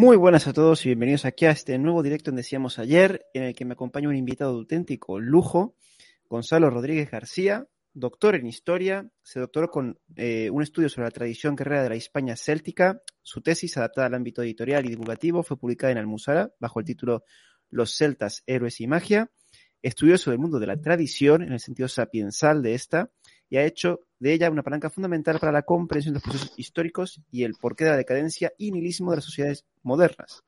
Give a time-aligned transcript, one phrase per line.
[0.00, 3.42] Muy buenas a todos y bienvenidos aquí a este nuevo directo en Decíamos Ayer, en
[3.42, 5.76] el que me acompaña un invitado de auténtico lujo,
[6.26, 11.54] Gonzalo Rodríguez García, doctor en historia, se doctoró con eh, un estudio sobre la tradición
[11.54, 13.02] guerrera de la España céltica.
[13.20, 17.24] Su tesis, adaptada al ámbito editorial y divulgativo, fue publicada en Almusara bajo el título
[17.68, 19.30] Los celtas, héroes y magia.
[19.82, 23.10] Estudió sobre el mundo de la tradición en el sentido sapiensal de esta
[23.50, 27.20] y ha hecho de ella una palanca fundamental para la comprensión de los procesos históricos
[27.30, 30.44] y el porqué de la decadencia y nihilismo de las sociedades modernas.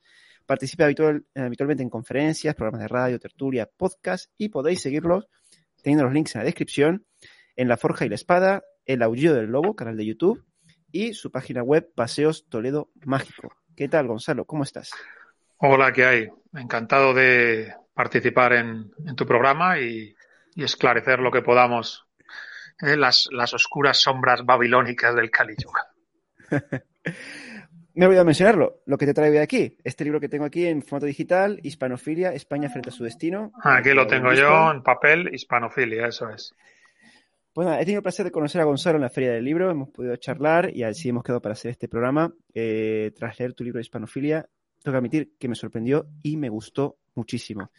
[0.47, 5.28] Participa habitual, habitualmente en conferencias, programas de radio, tertulia, podcast y podéis seguirlos
[5.83, 7.05] teniendo los links en la descripción
[7.56, 10.45] en La Forja y la Espada, El Aullido del Lobo, canal de YouTube,
[10.91, 13.53] y su página web Paseos Toledo Mágico.
[13.77, 14.45] ¿Qué tal, Gonzalo?
[14.45, 14.91] ¿Cómo estás?
[15.58, 16.28] Hola, ¿qué hay?
[16.55, 20.14] Encantado de participar en, tu programa y,
[20.56, 22.06] esclarecer lo que podamos
[22.83, 25.55] eh, las, las oscuras sombras babilónicas del Kali
[27.94, 29.77] Me he olvidado mencionarlo, lo que te traigo de aquí.
[29.84, 33.52] Este libro que tengo aquí en formato digital, Hispanofilia, España frente a su destino.
[33.62, 36.55] Aquí lo tengo yo en papel, Hispanofilia, eso es.
[37.52, 39.70] Pues nada, he tenido el placer de conocer a Gonzalo en la Feria del Libro,
[39.70, 42.33] hemos podido charlar y así hemos quedado para hacer este programa.
[42.55, 44.48] Eh, tras leer tu libro de Hispanofilia,
[44.83, 47.70] tengo que admitir que me sorprendió y me gustó muchísimo.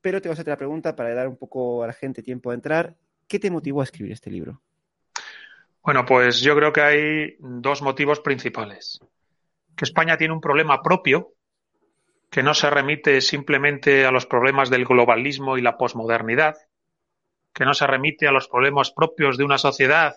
[0.00, 2.50] Pero te voy a hacer la pregunta para dar un poco a la gente tiempo
[2.50, 2.96] a entrar.
[3.28, 4.62] ¿Qué te motivó a escribir este libro?
[5.82, 9.00] Bueno, pues yo creo que hay dos motivos principales.
[9.76, 11.32] Que España tiene un problema propio
[12.30, 16.56] que no se remite simplemente a los problemas del globalismo y la posmodernidad,
[17.52, 20.16] que no se remite a los problemas propios de una sociedad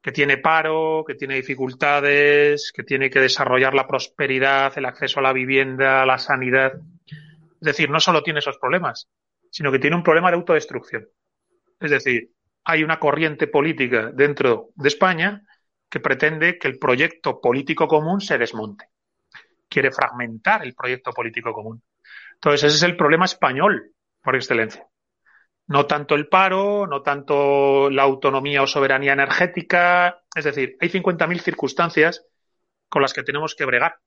[0.00, 5.24] que tiene paro, que tiene dificultades, que tiene que desarrollar la prosperidad, el acceso a
[5.24, 6.74] la vivienda, la sanidad.
[7.06, 9.08] Es decir, no solo tiene esos problemas,
[9.50, 11.08] sino que tiene un problema de autodestrucción.
[11.80, 12.30] Es decir,
[12.68, 15.42] hay una corriente política dentro de España
[15.88, 18.88] que pretende que el proyecto político común se desmonte.
[19.68, 21.80] Quiere fragmentar el proyecto político común.
[22.34, 24.84] Entonces, ese es el problema español por excelencia.
[25.68, 30.24] No tanto el paro, no tanto la autonomía o soberanía energética.
[30.34, 32.26] Es decir, hay 50.000 circunstancias
[32.88, 34.00] con las que tenemos que bregar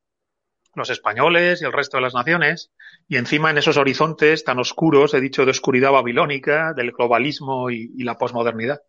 [0.75, 2.72] los españoles y el resto de las naciones,
[3.07, 8.03] y encima en esos horizontes tan oscuros, he dicho, de oscuridad babilónica, del globalismo y,
[8.03, 8.81] la posmodernidad.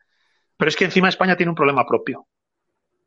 [0.56, 2.26] Pero es que encima España tiene un problema propio.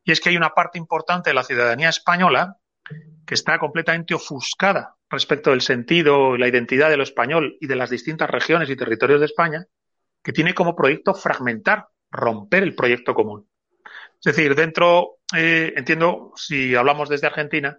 [0.04, 2.58] Y es que hay una parte importante de la ciudadanía española
[3.26, 7.76] que está completamente ofuscada respecto del sentido y la identidad de lo español y de
[7.76, 9.66] las distintas regiones y territorios de España,
[10.22, 13.48] que tiene como proyecto fragmentar, romper el proyecto común.
[14.24, 17.78] Es decir, dentro, eh, entiendo, si hablamos desde Argentina,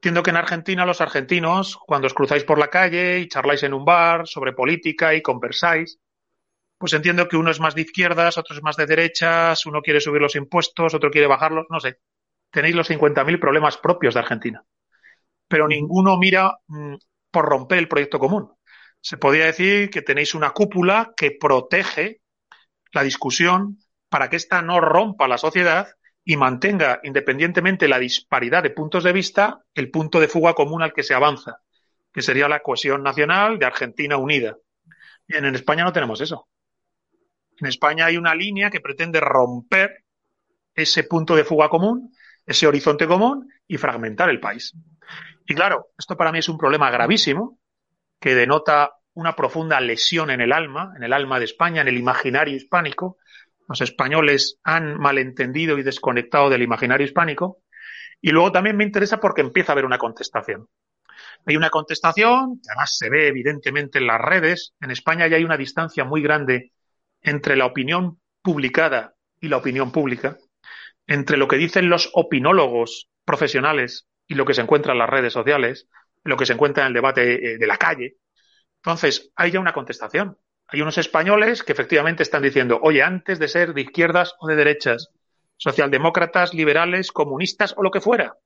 [0.00, 3.74] entiendo que en Argentina los argentinos, cuando os cruzáis por la calle y charláis en
[3.74, 5.98] un bar sobre política y conversáis,
[6.78, 10.00] pues entiendo que uno es más de izquierdas, otro es más de derechas, uno quiere
[10.00, 11.98] subir los impuestos, otro quiere bajarlos, no sé.
[12.50, 14.64] Tenéis los 50.000 problemas propios de Argentina
[15.50, 16.94] pero ninguno mira mm,
[17.32, 18.52] por romper el proyecto común.
[19.00, 22.20] Se podría decir que tenéis una cúpula que protege
[22.92, 23.78] la discusión
[24.08, 25.88] para que ésta no rompa la sociedad
[26.24, 30.82] y mantenga, independientemente de la disparidad de puntos de vista, el punto de fuga común
[30.82, 31.60] al que se avanza,
[32.12, 34.56] que sería la cohesión nacional de Argentina unida.
[35.26, 36.48] Bien, en España no tenemos eso.
[37.58, 40.04] En España hay una línea que pretende romper
[40.74, 42.12] ese punto de fuga común,
[42.46, 44.74] ese horizonte común y fragmentar el país.
[45.46, 47.58] Y claro, esto para mí es un problema gravísimo
[48.18, 51.98] que denota una profunda lesión en el alma, en el alma de España, en el
[51.98, 53.18] imaginario hispánico.
[53.70, 57.62] Los españoles han malentendido y desconectado del imaginario hispánico.
[58.20, 60.66] Y luego también me interesa porque empieza a haber una contestación.
[61.46, 64.74] Hay una contestación, que además se ve evidentemente en las redes.
[64.80, 66.72] En España ya hay una distancia muy grande
[67.22, 70.36] entre la opinión publicada y la opinión pública,
[71.06, 75.32] entre lo que dicen los opinólogos profesionales y lo que se encuentra en las redes
[75.32, 75.86] sociales,
[76.24, 78.16] lo que se encuentra en el debate eh, de la calle.
[78.82, 80.36] Entonces, hay ya una contestación.
[80.72, 84.56] Hay unos españoles que efectivamente están diciendo, oye, antes de ser de izquierdas o de
[84.56, 85.10] derechas,
[85.56, 88.36] socialdemócratas, liberales, comunistas o lo que fuera,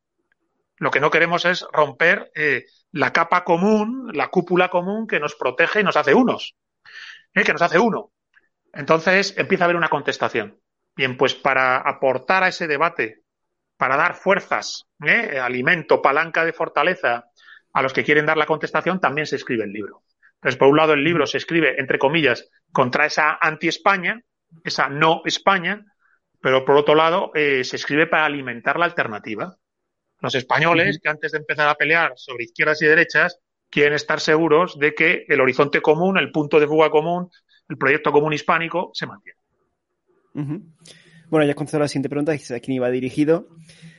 [0.79, 5.35] lo que no queremos es romper eh, la capa común, la cúpula común que nos
[5.35, 6.57] protege y nos hace unos,
[7.35, 8.13] eh, que nos hace uno.
[8.73, 10.59] Entonces empieza a haber una contestación.
[10.97, 13.23] Bien, pues para aportar a ese debate
[13.77, 15.39] para dar fuerzas, ¿eh?
[15.39, 17.27] alimento, palanca de fortaleza
[17.73, 20.05] a los que quieren dar la contestación, también se escribe el libro.
[20.45, 24.21] Entonces, por un lado, el libro se escribe, entre comillas, contra esa anti-España,
[24.63, 25.87] esa no España,
[26.39, 29.57] pero por otro lado, eh, se escribe para alimentar la alternativa.
[30.21, 34.79] Los españoles, que antes de empezar a pelear sobre izquierdas y derechas, quieren estar seguros
[34.79, 37.31] de que el horizonte común, el punto de fuga común,
[37.67, 39.39] el proyecto común hispánico se mantiene.
[41.31, 43.49] Bueno, ya has contestado la siguiente pregunta, a quién iba dirigido.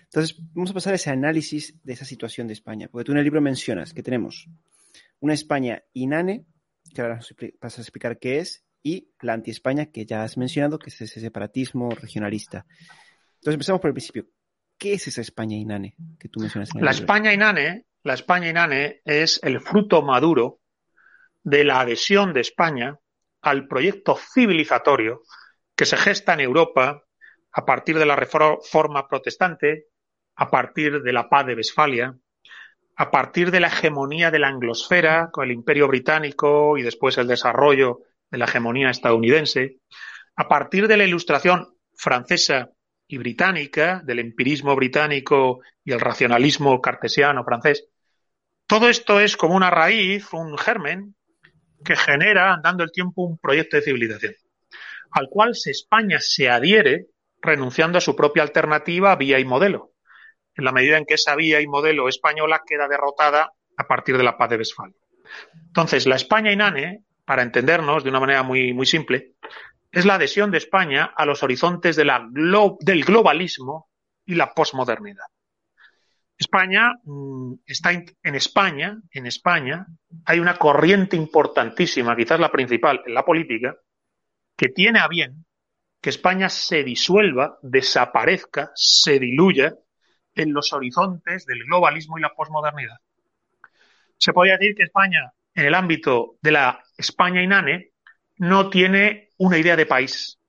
[0.04, 3.18] Entonces, vamos a pasar a ese análisis de esa situación de España, porque tú en
[3.18, 4.48] el libro mencionas que tenemos
[5.20, 6.46] una España inane,
[6.94, 7.20] que ahora
[7.62, 11.20] vas a explicar qué es, y la anti-España, que ya has mencionado, que es ese
[11.20, 12.66] separatismo regionalista.
[13.36, 14.28] Entonces, empezamos por el principio.
[14.78, 16.70] ¿Qué es esa España inane que tú mencionas?
[16.72, 20.60] En el la España inane, la España inane es el fruto maduro
[21.44, 23.00] de la adhesión de España
[23.42, 25.22] al proyecto civilizatorio
[25.76, 27.04] que se gesta en Europa
[27.52, 29.88] a partir de la reforma protestante,
[30.36, 32.16] a partir de la paz de Westfalia,
[32.96, 37.28] a partir de la hegemonía de la anglosfera con el imperio británico y después el
[37.28, 38.00] desarrollo
[38.32, 39.80] de la hegemonía estadounidense,
[40.36, 42.72] a partir de la ilustración francesa
[43.08, 47.88] y británica, del empirismo británico y el racionalismo cartesiano francés,
[48.68, 51.16] todo esto es como una raíz, un germen,
[51.84, 54.34] que genera, andando el tiempo, un proyecto de civilización,
[55.12, 57.08] al cual España se adhiere
[57.42, 59.95] renunciando a su propia alternativa, vía y modelo,
[60.56, 64.24] en la medida en que esa vía y modelo española queda derrotada a partir de
[64.24, 64.96] la paz de Westfalia.
[65.68, 69.34] Entonces, la España inane, para entendernos de una manera muy, muy simple,
[69.92, 72.28] es la adhesión de España a los horizontes de la
[72.80, 73.90] del globalismo
[74.26, 75.26] y la posmodernidad.
[76.38, 79.86] España mm, está en España, en España
[80.26, 83.76] hay una corriente importantísima, quizás la principal en la política,
[84.58, 85.46] que tiene a bien
[86.02, 89.74] que España se disuelva, desaparezca, se diluya
[90.36, 92.98] en los horizontes del globalismo y la posmodernidad.
[94.18, 97.92] Se podría decir que España, en el ámbito de la España inane,
[98.38, 100.40] no tiene una idea de país,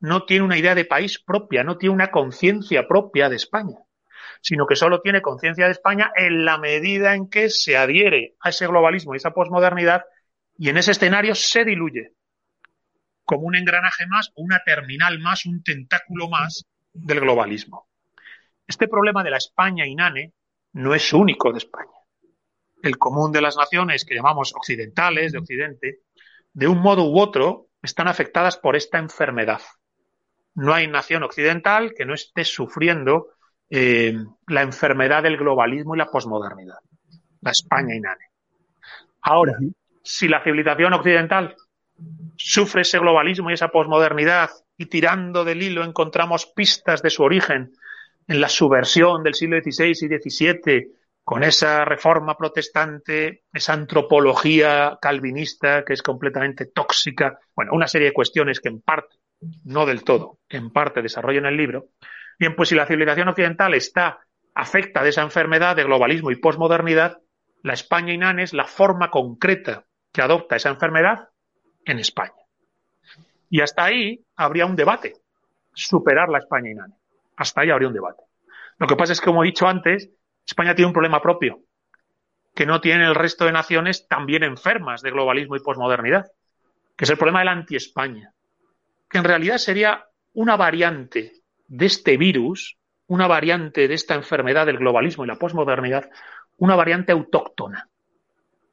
[0.00, 3.76] no tiene una idea de país propia, no tiene una conciencia propia de España
[4.40, 8.50] sino que solo tiene conciencia de España en la medida en que se adhiere a
[8.50, 10.04] ese globalismo y esa posmodernidad
[10.56, 12.12] y en ese escenario se diluye
[13.24, 16.64] como un engranaje más, una terminal más, un tentáculo más
[16.94, 17.87] del globalismo.
[18.68, 20.34] Este problema de la España inane
[20.74, 21.90] no es único de España.
[22.82, 26.00] El común de las naciones que llamamos occidentales, de Occidente,
[26.52, 29.62] de un modo u otro, están afectadas por esta enfermedad.
[30.54, 33.28] No hay nación occidental que no esté sufriendo
[33.70, 34.14] eh,
[34.46, 36.78] la enfermedad del globalismo y la posmodernidad,
[37.40, 38.26] la España inane.
[39.22, 39.56] Ahora,
[40.02, 41.56] si la civilización occidental
[42.36, 47.72] sufre ese globalismo y esa posmodernidad y tirando del hilo encontramos pistas de su origen
[48.28, 50.92] en la subversión del siglo XVI y XVII,
[51.24, 58.14] con esa reforma protestante, esa antropología calvinista que es completamente tóxica, bueno, una serie de
[58.14, 59.16] cuestiones que en parte,
[59.64, 61.88] no del todo, en parte desarrollo en el libro,
[62.38, 64.20] Bien, pues si la civilización occidental está
[64.54, 67.18] afecta de esa enfermedad de globalismo y posmodernidad,
[67.62, 71.30] la España inane es la forma concreta que adopta esa enfermedad
[71.84, 72.32] en España.
[73.50, 75.14] Y hasta ahí habría un debate,
[75.72, 76.94] superar la España inane.
[77.36, 78.22] Hasta ahí habría un debate.
[78.78, 80.10] Lo que pasa es que, como he dicho antes,
[80.46, 81.60] España tiene un problema propio,
[82.54, 86.26] que no tiene el resto de naciones también enfermas de globalismo y posmodernidad,
[86.96, 88.32] que es el problema de la anti-España,
[89.08, 91.32] que en realidad sería una variante
[91.66, 96.08] de este virus, una variante de esta enfermedad del globalismo y la posmodernidad,
[96.56, 97.88] una variante autóctona,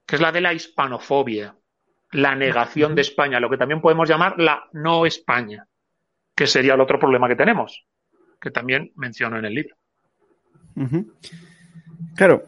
[0.05, 1.55] que es la de la hispanofobia,
[2.12, 5.67] la negación de España, lo que también podemos llamar la no España,
[6.35, 7.85] que sería el otro problema que tenemos,
[8.39, 9.75] que también menciono en el libro.
[12.15, 12.44] Claro,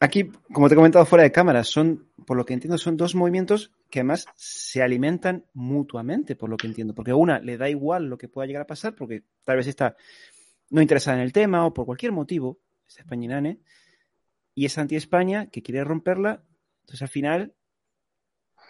[0.00, 3.14] aquí, como te he comentado fuera de cámara, son, por lo que entiendo, son dos
[3.14, 8.06] movimientos que además se alimentan mutuamente, por lo que entiendo, porque una le da igual
[8.06, 9.96] lo que pueda llegar a pasar, porque tal vez está
[10.70, 13.60] no interesada en el tema o por cualquier motivo, es españinane,
[14.54, 16.42] y es anti-España que quiere romperla,
[16.80, 17.54] entonces al final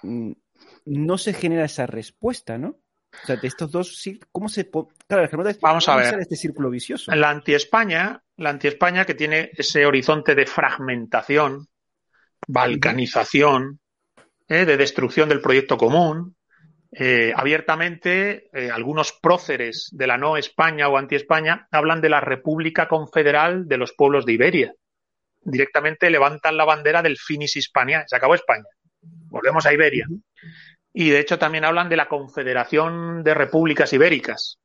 [0.03, 0.33] mm,
[0.85, 2.79] no se genera esa respuesta, ¿no?
[3.23, 5.29] O sea, de estos dos, ¿cómo se claro,
[5.61, 6.21] Vamos a ver.
[6.21, 7.15] este círculo vicioso?
[7.15, 11.69] La anti-España, la anti-España que tiene ese horizonte de fragmentación,
[12.47, 13.81] balcanización,
[14.49, 14.65] ¿eh?
[14.65, 16.37] de destrucción del proyecto común.
[16.91, 22.89] Eh, abiertamente, eh, algunos próceres de la no España o anti-España hablan de la República
[22.89, 24.75] Confederal de los Pueblos de Iberia.
[25.43, 28.05] Directamente levantan la bandera del finis Hispania.
[28.07, 28.65] Se acabó España.
[29.01, 30.07] Volvemos a Iberia.
[31.01, 34.59] Y de hecho también hablan de la Confederación de Repúblicas Ibéricas.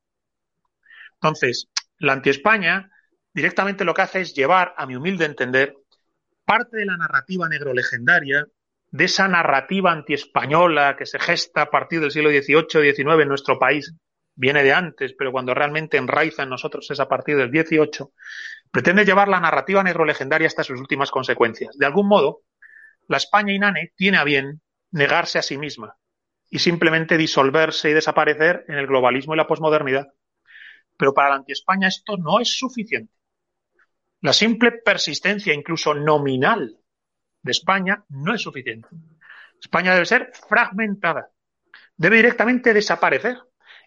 [1.21, 2.89] Entonces, la anti-España
[3.35, 5.75] directamente lo que hace es llevar, a mi humilde entender,
[6.43, 8.47] parte de la narrativa negro legendaria
[8.89, 13.59] de esa narrativa antiespañola que se gesta a partir del siglo XVIII XIX en nuestro
[13.59, 13.93] país,
[14.33, 18.07] viene de antes, pero cuando realmente enraiza en nosotros es a partir del XVIII,
[18.71, 21.77] pretende llevar la narrativa negro-legendaria hasta sus últimas consecuencias.
[21.77, 22.41] De algún modo,
[23.07, 25.95] la España inane tiene a bien negarse a sí misma
[26.53, 30.13] y simplemente disolverse y desaparecer en el globalismo y la posmodernidad.
[30.95, 33.11] Pero para la anti-España esto no es suficiente.
[34.21, 36.77] La simple persistencia, incluso nominal,
[37.41, 38.87] de España no es suficiente.
[39.59, 41.31] España debe ser fragmentada,
[41.97, 43.39] debe directamente desaparecer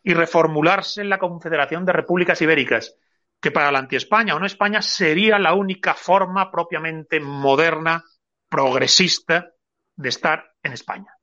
[0.03, 2.97] y reformularse en la Confederación de Repúblicas Ibéricas,
[3.41, 8.03] que para la anti-España o no España sería la única forma propiamente moderna,
[8.49, 9.53] progresista,
[9.95, 11.16] de estar en España.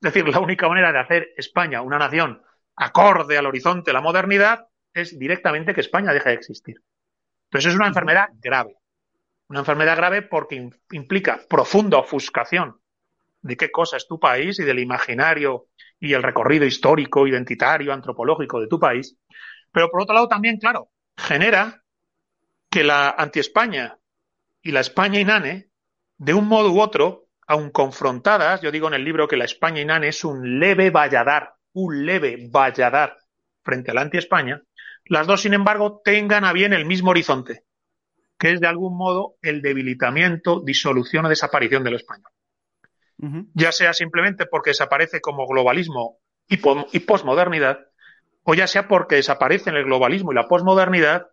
[0.00, 2.42] Es decir, la única manera de hacer España una nación
[2.76, 6.76] acorde al horizonte de la modernidad es directamente que España deje de existir.
[7.46, 8.76] Entonces es una enfermedad grave.
[9.48, 12.80] Una enfermedad grave porque implica profunda ofuscación
[13.42, 15.66] de qué cosa es tu país y del imaginario
[15.98, 19.16] y el recorrido histórico, identitario, antropológico de tu país.
[19.72, 21.82] Pero por otro lado también, claro, genera
[22.70, 23.98] que la anti-España
[24.62, 25.70] y la España inane,
[26.18, 29.80] de un modo u otro, aun confrontadas, yo digo en el libro que la España
[29.80, 33.16] inane es un leve valladar, un leve valladar
[33.62, 34.62] frente a la anti-España,
[35.06, 37.64] las dos, sin embargo, tengan a bien el mismo horizonte,
[38.38, 42.30] que es de algún modo el debilitamiento, disolución o desaparición de lo español
[43.54, 46.58] ya sea simplemente porque desaparece como globalismo y,
[47.00, 47.78] posmodernidad,
[48.44, 51.26] o ya sea porque desaparece en el globalismo y la posmodernidad,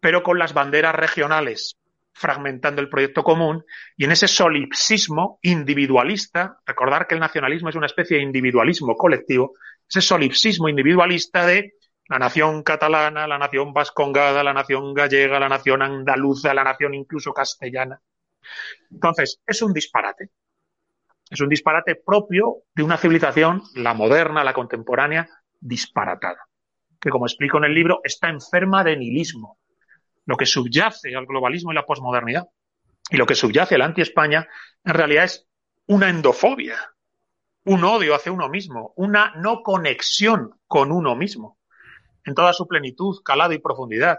[0.00, 1.76] pero con las banderas regionales,
[2.14, 3.64] fragmentando el proyecto común
[3.96, 9.54] y en ese solipsismo individualista, recordar que el nacionalismo es una especie de individualismo colectivo,
[9.88, 11.74] ese solipsismo individualista de
[12.08, 17.32] la nación catalana, la nación vascongada, la nación gallega, la nación andaluza, la nación incluso
[17.32, 18.00] castellana.
[18.90, 20.30] Entonces, es un disparate.
[21.28, 25.28] Es un disparate propio de una civilización, la moderna, la contemporánea,
[25.58, 26.46] disparatada,
[27.00, 29.58] que como explico en el libro, está enferma de nihilismo,
[30.26, 32.46] lo que subyace al globalismo y la posmodernidad.
[33.10, 34.48] Y lo que subyace a la anti-España,
[34.84, 35.46] en realidad es
[35.86, 36.76] una endofobia,
[37.64, 41.58] un odio hacia uno mismo, una no conexión con uno mismo,
[42.24, 44.18] en toda su plenitud, calado y profundidad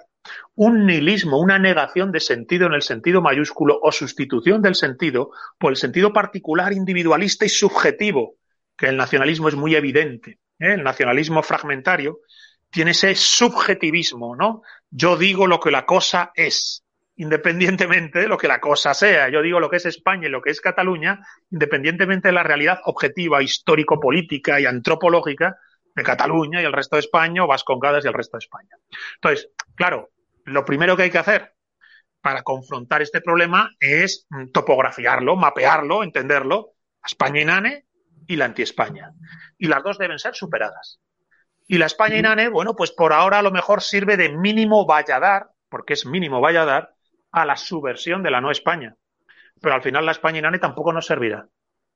[0.55, 5.71] un nihilismo, una negación de sentido en el sentido mayúsculo o sustitución del sentido por
[5.71, 8.35] el sentido particular, individualista y subjetivo,
[8.77, 10.39] que el nacionalismo es muy evidente.
[10.59, 10.74] ¿eh?
[10.74, 12.19] El nacionalismo fragmentario
[12.75, 14.62] tiene ese subjetivismo, ¿no?
[14.89, 16.84] Yo digo lo que la cosa es,
[17.15, 19.29] independientemente de lo que la cosa sea.
[19.29, 22.82] Yo digo lo que es España y lo que es Cataluña, independientemente de la realidad
[22.84, 25.55] objetiva, histórico-política y antropológica
[25.96, 28.75] de Cataluña y el resto de España, o Vascongadas y el resto de España.
[29.22, 30.10] Entonces, claro,
[30.44, 31.53] lo primero que hay que hacer
[32.20, 36.74] para confrontar este problema es topografiarlo, mapearlo, entenderlo,
[37.05, 37.86] España inane
[38.27, 39.13] y la anti-España.
[39.58, 41.00] Y las dos deben ser superadas.
[41.67, 45.50] Y la España inane, bueno, pues por ahora a lo mejor sirve de mínimo valladar,
[45.69, 46.93] porque es mínimo valladar,
[47.31, 48.95] a la subversión de la no España.
[49.62, 51.48] Pero al final la España inane tampoco nos servirá.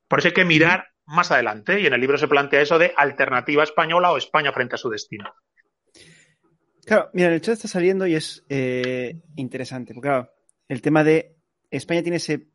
[0.08, 2.92] Por eso hay que mirar más adelante, y en el libro se plantea eso de
[2.96, 5.34] alternativa española o España frente a su destino.
[6.84, 10.30] Claro, mira, el chat está saliendo y es eh, interesante, porque claro,
[10.68, 11.36] el tema de
[11.70, 12.48] España tiene ese,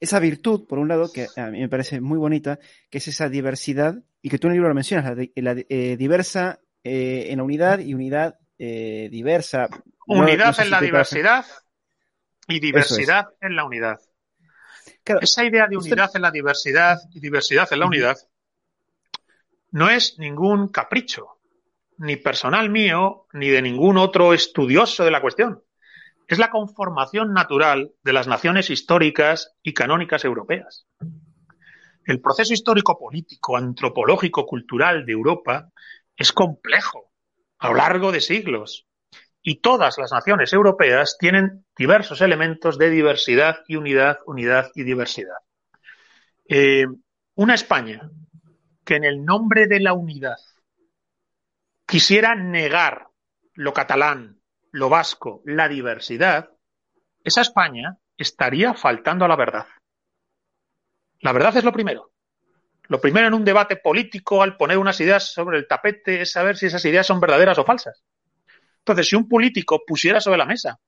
[0.00, 2.58] esa virtud, por un lado, que a mí me parece muy bonita,
[2.90, 6.60] que es esa diversidad, y que tú en el libro lo mencionas, la, eh, diversa
[6.82, 9.68] eh, en la unidad y unidad diversa.
[10.06, 11.44] Unidad en la diversidad
[12.48, 14.00] y diversidad en la unidad.
[15.20, 18.16] Esa idea de unidad en la diversidad y diversidad en la unidad
[19.70, 21.36] no es ningún capricho
[21.98, 25.62] ni personal mío, ni de ningún otro estudioso de la cuestión.
[26.26, 30.86] Es la conformación natural de las naciones históricas y canónicas europeas.
[32.04, 35.70] El proceso histórico político, antropológico, cultural de Europa
[36.16, 37.12] es complejo
[37.58, 38.86] a lo largo de siglos
[39.42, 45.36] y todas las naciones europeas tienen diversos elementos de diversidad y unidad, unidad y diversidad.
[46.48, 46.86] Eh,
[47.34, 48.10] una España
[48.84, 50.38] que en el nombre de la unidad
[51.86, 53.08] quisiera negar
[53.54, 54.35] lo catalán,
[54.76, 56.50] lo vasco, la diversidad,
[57.24, 59.66] esa España estaría faltando a la verdad.
[61.20, 62.12] La verdad es lo primero.
[62.88, 66.58] Lo primero en un debate político, al poner unas ideas sobre el tapete, es saber
[66.58, 68.04] si esas ideas son verdaderas o falsas.
[68.80, 70.78] Entonces, si un político pusiera sobre la mesa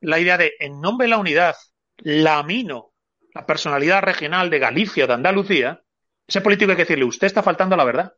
[0.00, 1.56] la idea de, en nombre de la unidad,
[1.96, 2.92] lamino
[3.34, 5.82] la personalidad regional de Galicia o de Andalucía,
[6.24, 8.12] ese político hay que decirle, usted está faltando a la verdad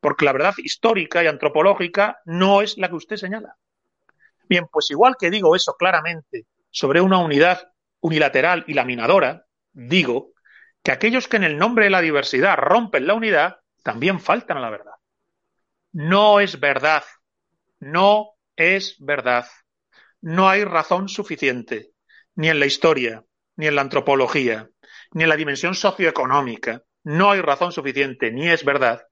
[0.00, 3.56] porque la verdad histórica y antropológica no es la que usted señala.
[4.48, 10.32] Bien, pues igual que digo eso claramente sobre una unidad unilateral y laminadora, digo
[10.82, 14.60] que aquellos que en el nombre de la diversidad rompen la unidad también faltan a
[14.60, 14.92] la verdad.
[15.92, 17.04] No es verdad,
[17.80, 19.46] no es verdad.
[20.20, 21.92] No hay razón suficiente,
[22.34, 23.24] ni en la historia,
[23.56, 24.68] ni en la antropología,
[25.12, 26.82] ni en la dimensión socioeconómica.
[27.04, 29.02] No hay razón suficiente, ni es verdad,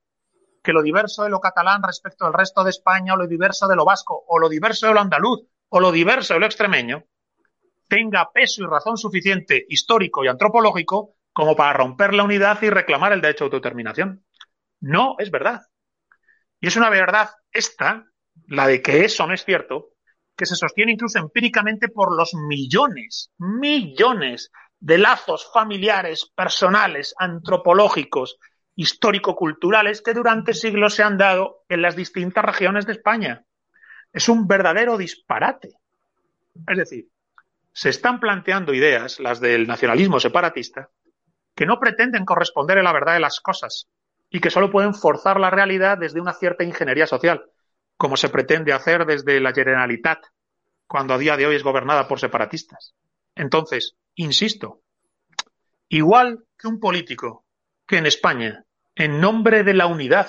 [0.67, 3.77] que lo diverso de lo catalán respecto al resto de España, o lo diverso de
[3.77, 7.05] lo vasco, o lo diverso de lo andaluz, o lo diverso de lo extremeño,
[7.87, 13.13] tenga peso y razón suficiente histórico y antropológico como para romper la unidad y reclamar
[13.13, 14.25] el derecho a autodeterminación.
[14.81, 15.61] No es verdad.
[16.59, 18.03] Y es una verdad esta,
[18.47, 19.91] la de que eso no es cierto,
[20.35, 28.37] que se sostiene incluso empíricamente por los millones, millones de lazos familiares, personales, antropológicos,
[28.77, 33.43] histórico-culturales que durante siglos se han dado en las distintas regiones de España.
[34.13, 35.69] Es un verdadero disparate.
[36.67, 37.07] Es decir,
[37.73, 40.89] se están planteando ideas, las del nacionalismo separatista,
[41.55, 43.89] que no pretenden corresponder a la verdad de las cosas
[44.29, 47.49] y que solo pueden forzar la realidad desde una cierta ingeniería social,
[47.97, 50.19] como se pretende hacer desde la Generalitat,
[50.85, 52.93] cuando a día de hoy es gobernada por separatistas.
[53.33, 54.81] Entonces, insisto,
[55.89, 57.43] igual que un político
[57.87, 58.65] que en España,
[58.97, 60.27] en nombre de la unidad,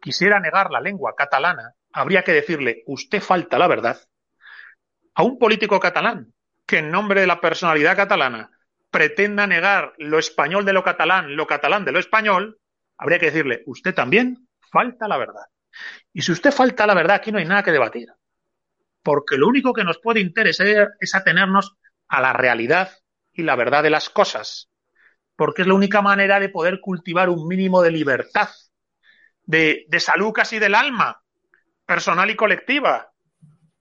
[0.00, 4.00] quisiera negar la lengua catalana, habría que decirle, usted falta la verdad.
[5.14, 6.32] A un político catalán
[6.64, 8.50] que en nombre de la personalidad catalana
[8.90, 12.58] pretenda negar lo español de lo catalán, lo catalán de lo español,
[12.96, 15.44] habría que decirle, usted también falta la verdad.
[16.14, 18.08] Y si usted falta la verdad, aquí no hay nada que debatir.
[19.02, 21.76] Porque lo único que nos puede interesar es atenernos
[22.08, 22.92] a la realidad
[23.30, 24.69] y la verdad de las cosas.
[25.40, 28.50] Porque es la única manera de poder cultivar un mínimo de libertad,
[29.42, 31.22] de, salud casi del alma,
[31.86, 33.10] personal y colectiva.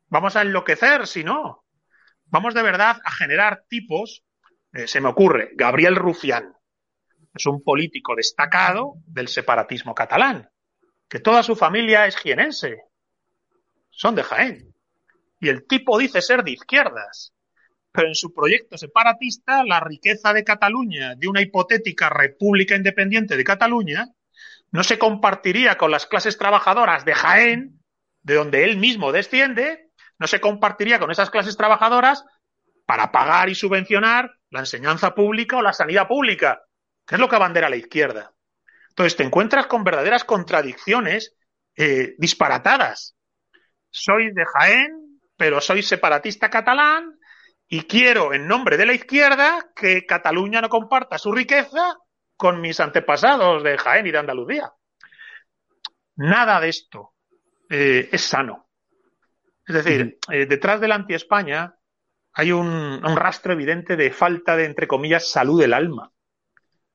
[0.08, 1.66] Vamos a enloquecer, si no.
[2.28, 4.24] Vamos de verdad a generar tipos.
[4.72, 6.56] Eh, se me ocurre, Gabriel Rufián.
[7.36, 10.50] Es un político destacado del separatismo catalán,
[11.10, 12.84] que toda su familia es jienense.
[13.90, 14.74] Son de Jaén.
[15.42, 17.34] Y el tipo dice ser de izquierdas.
[18.00, 24.08] En su proyecto separatista, la riqueza de Cataluña, de una hipotética república independiente de Cataluña,
[24.72, 27.82] no se compartiría con las clases trabajadoras de Jaén,
[28.22, 32.24] de donde él mismo desciende, no se compartiría con esas clases trabajadoras
[32.86, 36.64] para pagar y subvencionar la enseñanza pública o la sanidad pública,
[37.06, 38.34] que es lo que abandera la izquierda.
[38.90, 41.36] Entonces te encuentras con verdaderas contradicciones
[41.76, 43.16] eh, disparatadas.
[43.90, 47.19] Soy de Jaén, pero soy separatista catalán
[47.70, 51.98] y quiero, en nombre de la izquierda, que Cataluña no comparta su riqueza
[52.36, 54.74] con mis antepasados de Jaén y de Andalucía.
[56.16, 57.14] Nada de esto
[57.70, 58.70] eh, es sano.
[59.68, 61.76] Es decir, eh, detrás del anti-España
[62.34, 66.12] hay un, un, rastro evidente de falta de, entre comillas, salud del alma.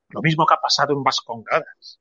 [0.09, 2.01] Lo mismo que ha pasado en Vascongadas.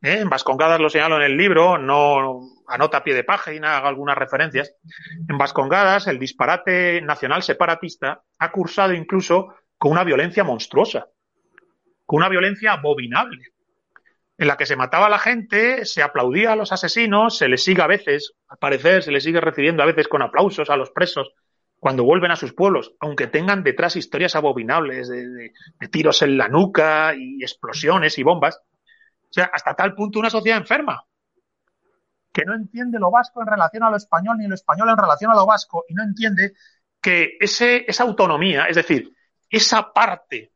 [0.00, 0.20] ¿Eh?
[0.20, 4.16] En Vascongadas lo señalo en el libro, no anota a pie de página, hago algunas
[4.16, 4.74] referencias.
[5.28, 11.08] En Vascongadas, el disparate nacional separatista ha cursado incluso con una violencia monstruosa,
[12.04, 13.52] con una violencia abominable
[14.38, 17.64] en la que se mataba a la gente, se aplaudía a los asesinos, se les
[17.64, 20.90] sigue a veces, al parecer, se les sigue recibiendo a veces con aplausos a los
[20.92, 21.32] presos
[21.80, 26.48] cuando vuelven a sus pueblos, aunque tengan detrás historias abominables de, de tiros en la
[26.48, 28.60] nuca y explosiones y bombas.
[29.24, 31.04] O sea, hasta tal punto una sociedad enferma,
[32.38, 35.32] que no entiende lo vasco en relación a lo español ni lo español en relación
[35.32, 36.52] a lo vasco y no entiende
[37.00, 39.12] que esa autonomía, es decir,
[39.50, 40.52] esa parte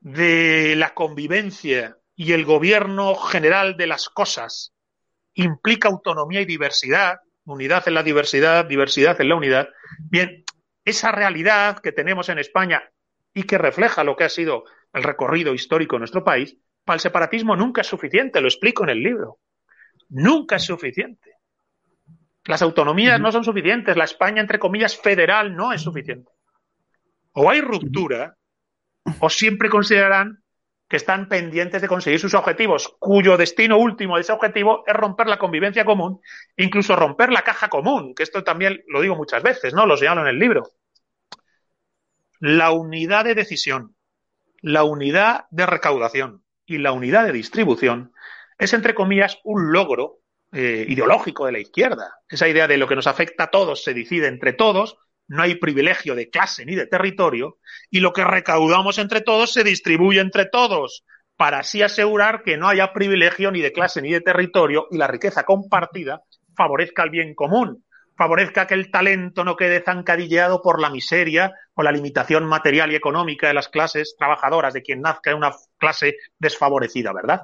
[0.00, 4.74] de la convivencia y el gobierno general de las cosas
[5.32, 9.68] implica autonomía y diversidad, unidad en la diversidad, diversidad en la unidad.
[9.98, 10.44] Bien,
[10.84, 12.82] esa realidad que tenemos en España
[13.32, 17.00] y que refleja lo que ha sido el recorrido histórico de nuestro país, para el
[17.00, 19.38] separatismo nunca es suficiente, lo explico en el libro.
[20.14, 21.38] Nunca es suficiente.
[22.44, 26.30] Las autonomías no son suficientes, la España, entre comillas, federal no es suficiente.
[27.32, 28.36] O hay ruptura,
[29.18, 30.44] o siempre considerarán
[30.88, 35.26] que están pendientes de conseguir sus objetivos, cuyo destino último de ese objetivo es romper
[35.26, 36.20] la convivencia común,
[36.56, 39.84] incluso romper la caja común, que esto también lo digo muchas veces, ¿no?
[39.84, 40.62] Lo señalo en el libro.
[42.38, 43.96] La unidad de decisión,
[44.60, 48.13] la unidad de recaudación y la unidad de distribución
[48.58, 50.20] es, entre comillas, un logro
[50.52, 52.14] eh, ideológico de la izquierda.
[52.28, 55.56] Esa idea de lo que nos afecta a todos se decide entre todos, no hay
[55.56, 57.58] privilegio de clase ni de territorio,
[57.90, 61.04] y lo que recaudamos entre todos se distribuye entre todos,
[61.36, 65.08] para así asegurar que no haya privilegio ni de clase ni de territorio y la
[65.08, 66.22] riqueza compartida
[66.56, 67.84] favorezca el bien común,
[68.16, 72.94] favorezca que el talento no quede zancadilleado por la miseria o la limitación material y
[72.94, 77.42] económica de las clases trabajadoras, de quien nazca en una clase desfavorecida, ¿verdad?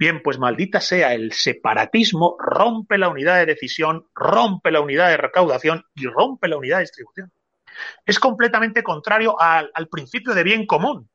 [0.00, 5.18] Bien, pues maldita sea, el separatismo rompe la unidad de decisión, rompe la unidad de
[5.18, 7.30] recaudación y rompe la unidad de distribución.
[8.06, 11.10] Es completamente contrario al, al principio de bien común,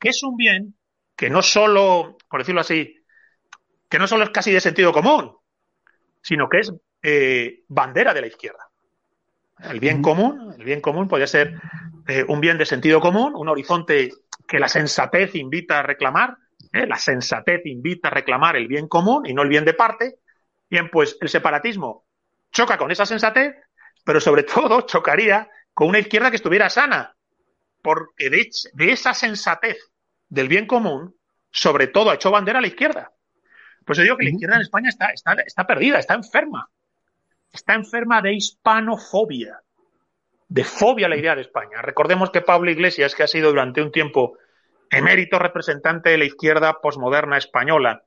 [0.00, 0.74] que es un bien
[1.14, 2.96] que no solo, por decirlo así,
[3.90, 5.36] que no solo es casi de sentido común,
[6.22, 8.70] sino que es eh, bandera de la izquierda.
[9.58, 11.60] El bien común, el bien común podría ser
[12.08, 14.12] eh, un bien de sentido común, un horizonte
[14.48, 16.38] que la sensatez invita a reclamar,
[16.74, 16.86] ¿eh?
[16.86, 20.18] la sensatez invita a reclamar el bien común y no el bien de parte.
[20.68, 22.04] Bien, pues el separatismo
[22.52, 23.54] choca con esa sensatez,
[24.04, 27.16] pero sobre todo chocaría con una izquierda que estuviera sana,
[27.82, 29.78] porque de, de esa sensatez
[30.28, 31.14] del bien común,
[31.50, 33.12] sobre todo ha hecho bandera a la izquierda.
[33.84, 36.68] Pues yo digo que la izquierda en España está, está, está perdida, está enferma.
[37.52, 39.60] Está enferma de hispanofobia,
[40.48, 41.82] de fobia a la idea de España.
[41.82, 44.38] Recordemos que Pablo Iglesias, que ha sido durante un tiempo
[44.90, 48.04] emérito representante de la izquierda posmoderna española,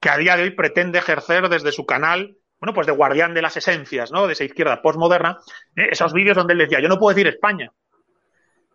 [0.00, 3.42] que a día de hoy pretende ejercer desde su canal, bueno, pues de guardián de
[3.42, 4.26] las esencias, ¿no?
[4.26, 5.38] De esa izquierda posmoderna,
[5.76, 5.88] ¿eh?
[5.90, 7.72] esos vídeos donde él decía, yo no puedo decir España,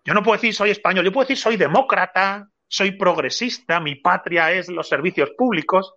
[0.06, 4.52] yo no puedo decir soy español, yo puedo decir soy demócrata, soy progresista, mi patria
[4.52, 5.94] es los servicios públicos.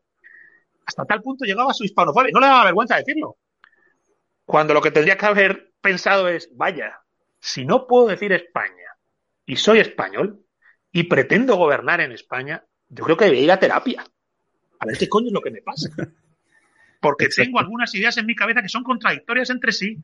[0.84, 2.30] Hasta tal punto llegaba su hispanofobia.
[2.32, 3.38] No le daba vergüenza decirlo.
[4.44, 7.00] Cuando lo que tendría que haber pensado es, vaya,
[7.40, 8.94] si no puedo decir España
[9.44, 10.45] y soy español
[10.96, 14.02] y pretendo gobernar en España, yo creo que debería ir a terapia.
[14.78, 15.90] A ver qué coño es lo que me pasa.
[17.02, 19.98] Porque tengo algunas ideas en mi cabeza que son contradictorias entre sí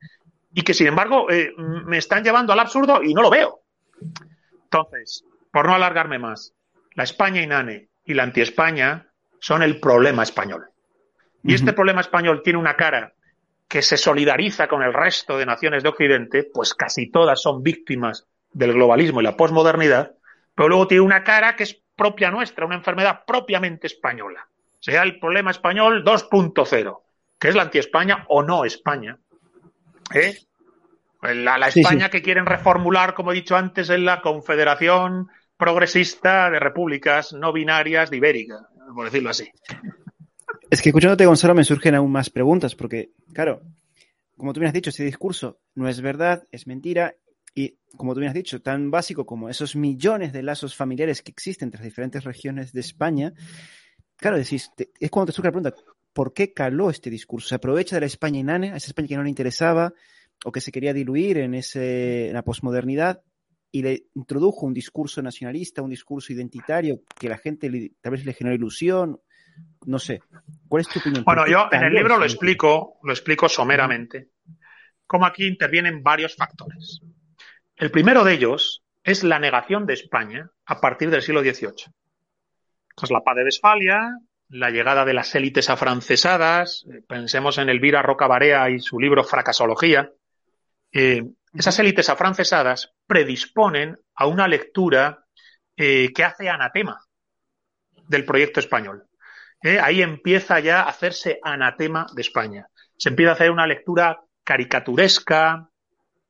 [0.53, 3.63] y que, sin embargo, eh, me están llevando al absurdo y no lo veo.
[4.65, 6.53] Entonces, por no alargarme más,
[6.93, 9.09] la España inane y la anti-España
[9.41, 10.67] son el problema español.
[11.43, 13.15] Y este problema español tiene una cara
[13.67, 18.27] que se solidariza con el resto de naciones de Occidente, pues casi todas son víctimas
[18.53, 20.17] del globalismo y la posmodernidad,
[20.55, 24.49] pero luego tiene una cara que es propia nuestra, una enfermedad propiamente española.
[24.81, 27.01] Sea el problema español 2.0,
[27.39, 29.19] que es la anti-España o no España.
[30.15, 30.37] ¿Eh?
[31.23, 32.11] La, la España sí, sí.
[32.11, 38.11] que quieren reformular, como he dicho antes, en la Confederación Progresista de Repúblicas No Binarias
[38.11, 39.49] de Ibérica, por decirlo así.
[40.69, 43.63] Es que escuchándote, Gonzalo, me surgen aún más preguntas, porque, claro,
[44.37, 47.15] como tú me has dicho, este discurso no es verdad, es mentira,
[47.55, 51.31] y como tú me has dicho, tan básico como esos millones de lazos familiares que
[51.31, 53.33] existen entre las diferentes regiones de España,
[54.17, 55.75] claro, decís, te, es cuando te surge la pregunta,
[56.13, 57.49] ¿por qué caló este discurso?
[57.49, 59.93] ¿Se aprovecha de la España inane, a esa España que no le interesaba?
[60.45, 63.23] o que se quería diluir en, ese, en la posmodernidad
[63.71, 68.25] y le introdujo un discurso nacionalista, un discurso identitario que la gente le, tal vez
[68.25, 69.21] le generó ilusión.
[69.87, 70.21] No sé.
[70.69, 71.25] ¿Cuál es tu opinión?
[71.25, 74.31] Bueno, yo en el libro lo explico, lo explico someramente,
[75.07, 77.01] cómo aquí intervienen varios factores.
[77.83, 81.93] El primero de ellos es la negación de España a partir del siglo XVIII.
[82.95, 84.19] Pues la paz de Westfalia,
[84.51, 90.13] la llegada de las élites afrancesadas, pensemos en Elvira Roca Barea y su libro Fracasología,
[90.93, 95.25] eh, esas élites afrancesadas predisponen a una lectura
[95.77, 97.01] eh, que hace anatema
[98.07, 99.09] del proyecto español.
[99.61, 102.69] Eh, ahí empieza ya a hacerse anatema de España.
[102.97, 105.69] Se empieza a hacer una lectura caricaturesca,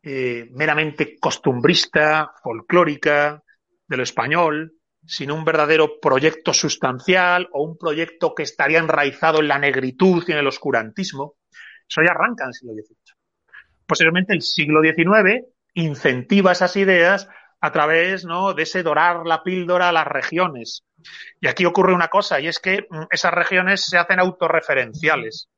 [0.02, 3.42] eh, meramente costumbrista, folclórica,
[3.86, 4.72] de lo español,
[5.04, 10.32] sin un verdadero proyecto sustancial o un proyecto que estaría enraizado en la negritud y
[10.32, 11.34] en el oscurantismo.
[11.88, 13.14] Eso ya arranca en el siglo XVIII.
[13.86, 17.28] Posteriormente, el siglo XIX incentiva esas ideas
[17.60, 18.54] a través ¿no?
[18.54, 20.84] de ese dorar la píldora a las regiones.
[21.40, 25.48] Y aquí ocurre una cosa, y es que mm, esas regiones se hacen autorreferenciales.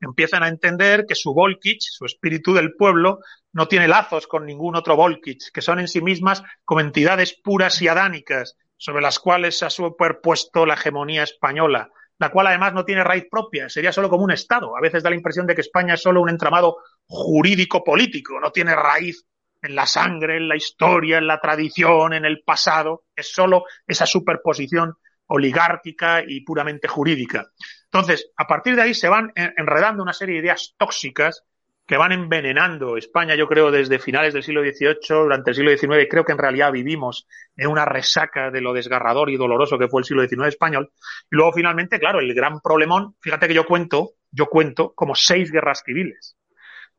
[0.00, 3.20] Empiezan a entender que su Volkich, su espíritu del pueblo,
[3.52, 7.80] no tiene lazos con ningún otro Volkich, que son en sí mismas como entidades puras
[7.82, 12.84] y adánicas, sobre las cuales se ha superpuesto la hegemonía española, la cual además no
[12.84, 14.74] tiene raíz propia, sería solo como un Estado.
[14.76, 18.74] A veces da la impresión de que España es solo un entramado jurídico-político, no tiene
[18.74, 19.26] raíz
[19.62, 24.06] en la sangre, en la historia, en la tradición, en el pasado, es solo esa
[24.06, 24.94] superposición
[25.30, 27.46] oligárquica y puramente jurídica.
[27.84, 31.44] Entonces, a partir de ahí se van enredando una serie de ideas tóxicas
[31.86, 36.08] que van envenenando España, yo creo, desde finales del siglo XVIII, durante el siglo XIX,
[36.08, 40.00] creo que en realidad vivimos en una resaca de lo desgarrador y doloroso que fue
[40.00, 40.92] el siglo XIX español.
[41.30, 45.50] Y luego, finalmente, claro, el gran problemón, fíjate que yo cuento, yo cuento como seis
[45.50, 46.36] guerras civiles.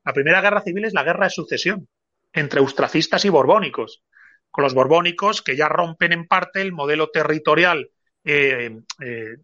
[0.03, 1.87] La primera guerra civil es la guerra de sucesión
[2.33, 4.03] entre austracistas y borbónicos,
[4.49, 7.91] con los borbónicos que ya rompen en parte el modelo territorial
[8.23, 9.35] eh, eh,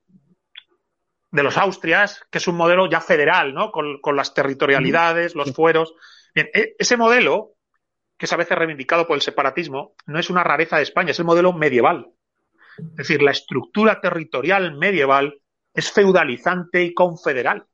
[1.32, 3.72] de los Austrias, que es un modelo ya federal, ¿no?
[3.72, 5.94] Con, con las territorialidades, los fueros.
[6.34, 7.56] Bien, e, ese modelo,
[8.18, 11.20] que es a veces reivindicado por el separatismo, no es una rareza de España, es
[11.20, 12.08] el modelo medieval.
[12.78, 15.40] Es decir, la estructura territorial medieval
[15.74, 17.66] es feudalizante y confederal.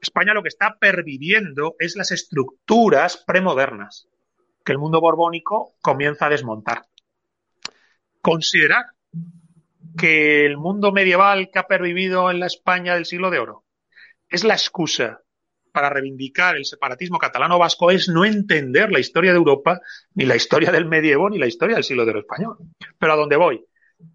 [0.00, 4.08] España lo que está perviviendo es las estructuras premodernas
[4.64, 6.86] que el mundo borbónico comienza a desmontar.
[8.20, 8.86] Considerar
[9.96, 13.64] que el mundo medieval que ha pervivido en la España del siglo de oro
[14.28, 15.20] es la excusa
[15.72, 19.80] para reivindicar el separatismo catalano-vasco es no entender la historia de Europa,
[20.14, 22.56] ni la historia del medievo, ni la historia del siglo de lo español.
[22.98, 23.64] Pero a dónde voy.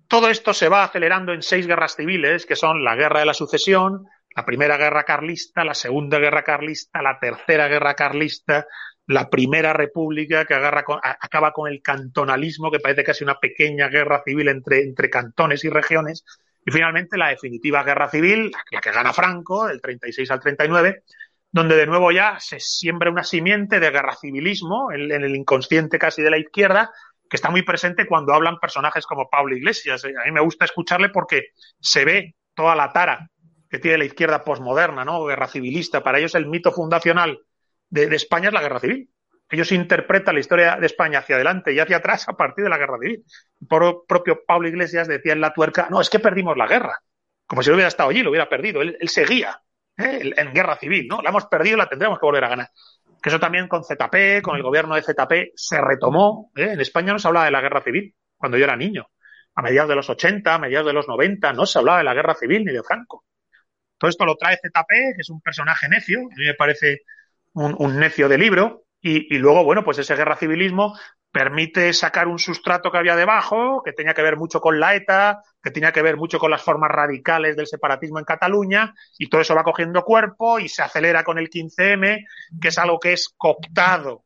[0.08, 3.34] Todo esto se va acelerando en seis guerras civiles, que son la guerra de la
[3.34, 8.68] sucesión, la primera guerra carlista, la segunda guerra carlista, la tercera guerra carlista,
[9.08, 14.22] la primera república que agarra acaba con el cantonalismo, que parece casi una pequeña guerra
[14.24, 16.26] civil entre, entre cantones y regiones,
[16.65, 21.04] y finalmente la definitiva guerra civil, la que gana Franco, del 36 al 39,
[21.50, 26.22] donde de nuevo ya se siembra una simiente de guerra civilismo en, el inconsciente casi
[26.22, 26.91] de la izquierda,
[27.30, 30.04] que está muy presente cuando hablan personajes como Pablo Iglesias.
[30.04, 33.30] A mí me gusta escucharle porque se ve toda la tara
[33.70, 35.24] que tiene la izquierda posmoderna, ¿no?
[35.26, 36.04] Guerra civilista.
[36.04, 37.39] Para ellos el mito fundacional
[37.89, 39.10] de, España es la guerra civil.
[39.50, 42.78] Ellos interpretan la historia de España hacia adelante y hacia atrás a partir de la
[42.78, 43.23] guerra civil.
[43.67, 47.00] Propio Pablo Iglesias decía en la tuerca, no, es que perdimos la guerra.
[47.45, 48.82] Como si él hubiera estado allí, lo hubiera perdido.
[48.82, 49.62] Él, seguía
[49.97, 50.34] ¿eh?
[50.36, 51.21] en guerra civil, ¿no?
[51.21, 52.69] La hemos perdido la tendremos que volver a ganar.
[53.21, 56.52] Que eso también con ZP, con el gobierno de ZP, se retomó.
[56.56, 56.71] ¿eh?
[56.73, 59.08] En España no se hablaba de la guerra civil cuando yo era niño.
[59.56, 62.13] A mediados de los 80, a mediados de los 90, no se hablaba de la
[62.13, 63.23] guerra civil ni de Franco.
[63.97, 67.02] Todo esto lo trae ZP, que es un personaje necio, a mí me parece
[67.58, 70.98] un, necio de libro, y, luego, bueno, pues ese guerra civilismo
[71.32, 75.41] permite sacar un sustrato que había debajo, que tenía que ver mucho con la ETA,
[75.62, 79.41] que tenía que ver mucho con las formas radicales del separatismo en Cataluña, y todo
[79.41, 82.26] eso va cogiendo cuerpo y se acelera con el 15M,
[82.60, 84.24] que es algo que es cooptado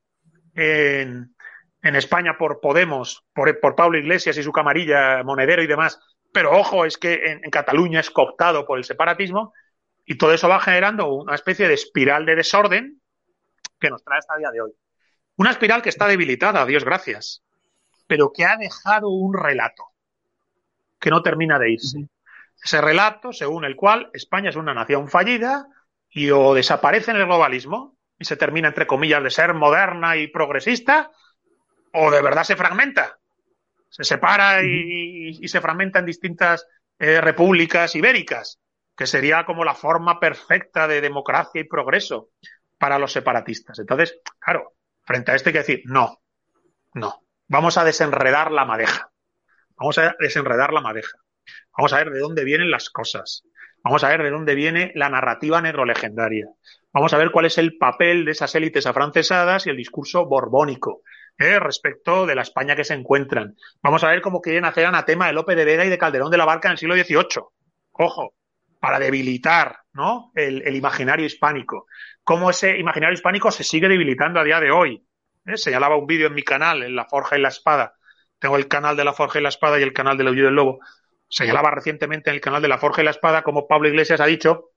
[0.56, 1.36] en,
[1.82, 6.00] en España por Podemos, por, por, Pablo Iglesias y su camarilla, Monedero y demás,
[6.34, 9.54] pero ojo, es que en, en Cataluña es cooptado por el separatismo,
[10.06, 13.01] y todo eso va generando una especie de espiral de desorden
[13.82, 14.72] que nos trae hasta el día de hoy.
[15.36, 17.44] Una espiral que está debilitada, Dios gracias,
[18.08, 19.84] pero que ha dejado un relato
[21.00, 22.08] que no termina de irse.
[22.63, 25.67] Ese relato según el cual España es una nación fallida
[26.10, 30.28] y o desaparece en el globalismo y se termina, entre comillas, de ser moderna y
[30.28, 31.10] progresista,
[31.91, 33.17] o de verdad se fragmenta.
[33.89, 36.67] Se separa y, se fragmenta en distintas
[37.00, 38.60] eh, repúblicas ibéricas,
[38.96, 42.30] que sería como la forma perfecta de democracia y progreso
[42.82, 43.80] para los separatistas.
[43.80, 46.22] Entonces, claro, Frente a esto hay que decir, no,
[46.94, 49.12] no, vamos a desenredar la madeja.
[49.76, 51.17] Vamos a desenredar la madeja.
[51.76, 53.44] Vamos a ver de dónde vienen las cosas.
[53.84, 56.48] Vamos a ver de dónde viene la narrativa negrolegendaria.
[56.94, 61.02] Vamos a ver cuál es el papel de esas élites afrancesadas y el discurso borbónico
[61.39, 61.60] ¿eh?
[61.60, 63.56] respecto de la España que se encuentran.
[63.82, 66.38] Vamos a ver cómo quieren hacer anatema de Lope de Vega y de Calderón de
[66.38, 67.44] la Barca en el siglo XVIII.
[67.94, 68.36] Ojo,
[68.82, 70.32] para debilitar ¿no?
[70.36, 71.86] el, imaginario hispánico
[72.24, 75.06] cómo ese imaginario hispánico se sigue debilitando a día de hoy.
[75.46, 75.58] ¿Eh?
[75.58, 77.94] Señalaba un vídeo en mi canal, en La Forja y la Espada.
[78.39, 80.56] Tengo el canal de La Forja y la Espada y el canal del Aullido del
[80.56, 80.80] Lobo.
[81.30, 84.26] Señalaba recientemente en el canal de La Forja y la Espada como Pablo Iglesias ha
[84.26, 84.70] dicho,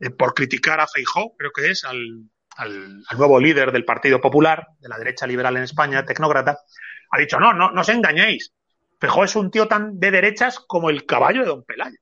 [0.00, 4.20] eh, por criticar a Feijó, creo que es, al, al, al, nuevo líder del Partido
[4.20, 6.58] Popular, de la derecha liberal en España, tecnócrata,
[7.10, 8.52] ha dicho, no, no, no os engañéis.
[9.00, 11.98] Feijó es un tío tan de derechas como el caballo de Don Pelayo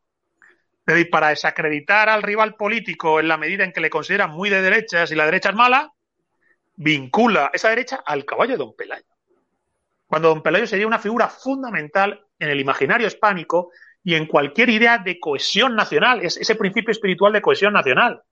[1.11, 5.11] para desacreditar al rival político en la medida en que le consideran muy de derechas
[5.11, 5.93] y la derecha es mala,
[6.77, 9.05] vincula esa derecha al caballo de Don Pelayo.
[10.07, 13.71] Cuando Don Pelayo sería una figura fundamental en el imaginario hispánico
[14.03, 18.23] y en cualquier idea de cohesión nacional, es ese principio espiritual de cohesión nacional,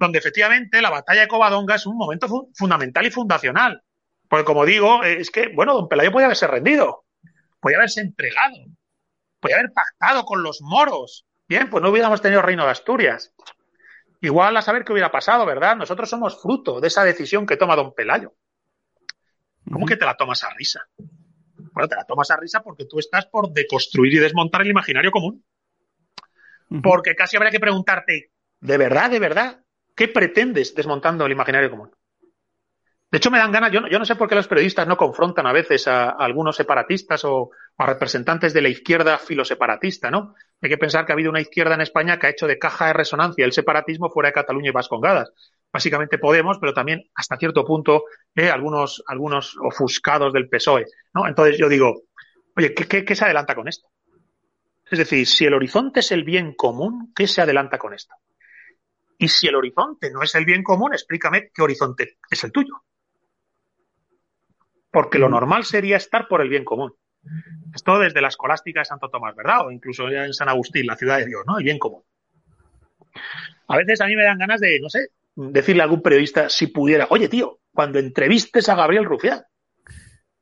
[0.00, 3.82] donde efectivamente la batalla de Covadonga es un momento fu fundamental y fundacional.
[4.28, 7.04] Porque como digo, es que, bueno, Don Pelayo podía haberse rendido,
[7.60, 8.56] podía haberse entregado,
[9.38, 13.32] podía haber pactado con los moros, Bien, pues no hubiéramos tenido reino de Asturias.
[14.20, 15.76] Igual a saber qué hubiera pasado, ¿verdad?
[15.76, 18.34] Nosotros somos fruto de esa decisión que toma don Pelayo.
[19.70, 20.80] ¿Cómo que te la tomas a risa?
[20.96, 25.10] Bueno, te la tomas a risa porque tú estás por deconstruir y desmontar el imaginario
[25.10, 25.44] común.
[26.82, 29.60] Porque casi habría que preguntarte, ¿de verdad, de verdad?
[29.94, 31.90] ¿Qué pretendes desmontando el imaginario común?
[33.10, 34.96] De hecho, me dan ganas, yo no, yo no sé por qué los periodistas no
[34.96, 40.34] confrontan a veces a, a algunos separatistas o, a representantes de la izquierda filoseparatista, ¿no?
[40.62, 42.86] Hay que pensar que ha habido una izquierda en España que ha hecho de caja
[42.86, 45.30] de resonancia el separatismo fuera de Cataluña y Vascongadas.
[45.72, 51.26] Básicamente Podemos, pero también hasta cierto punto eh, algunos, algunos ofuscados del PSOE, ¿no?
[51.26, 52.02] Entonces yo digo,
[52.56, 53.88] oye, ¿qué, qué, qué se adelanta con esto?
[54.90, 58.14] Es decir, si el horizonte es el bien común, ¿qué se adelanta con esto?
[59.18, 62.82] Y si el horizonte no es el bien común, explícame qué horizonte es el tuyo
[64.96, 66.94] porque lo normal sería estar por el bien común.
[67.74, 69.66] Esto desde la escolástica de Santo Tomás, ¿verdad?
[69.66, 71.58] O incluso en San Agustín, la ciudad de Dios, ¿no?
[71.58, 72.02] El bien común.
[73.68, 76.68] A veces a mí me dan ganas de, no sé, decirle a algún periodista si
[76.68, 79.42] pudiera, oye, tío, cuando entrevistes a Gabriel Rufián,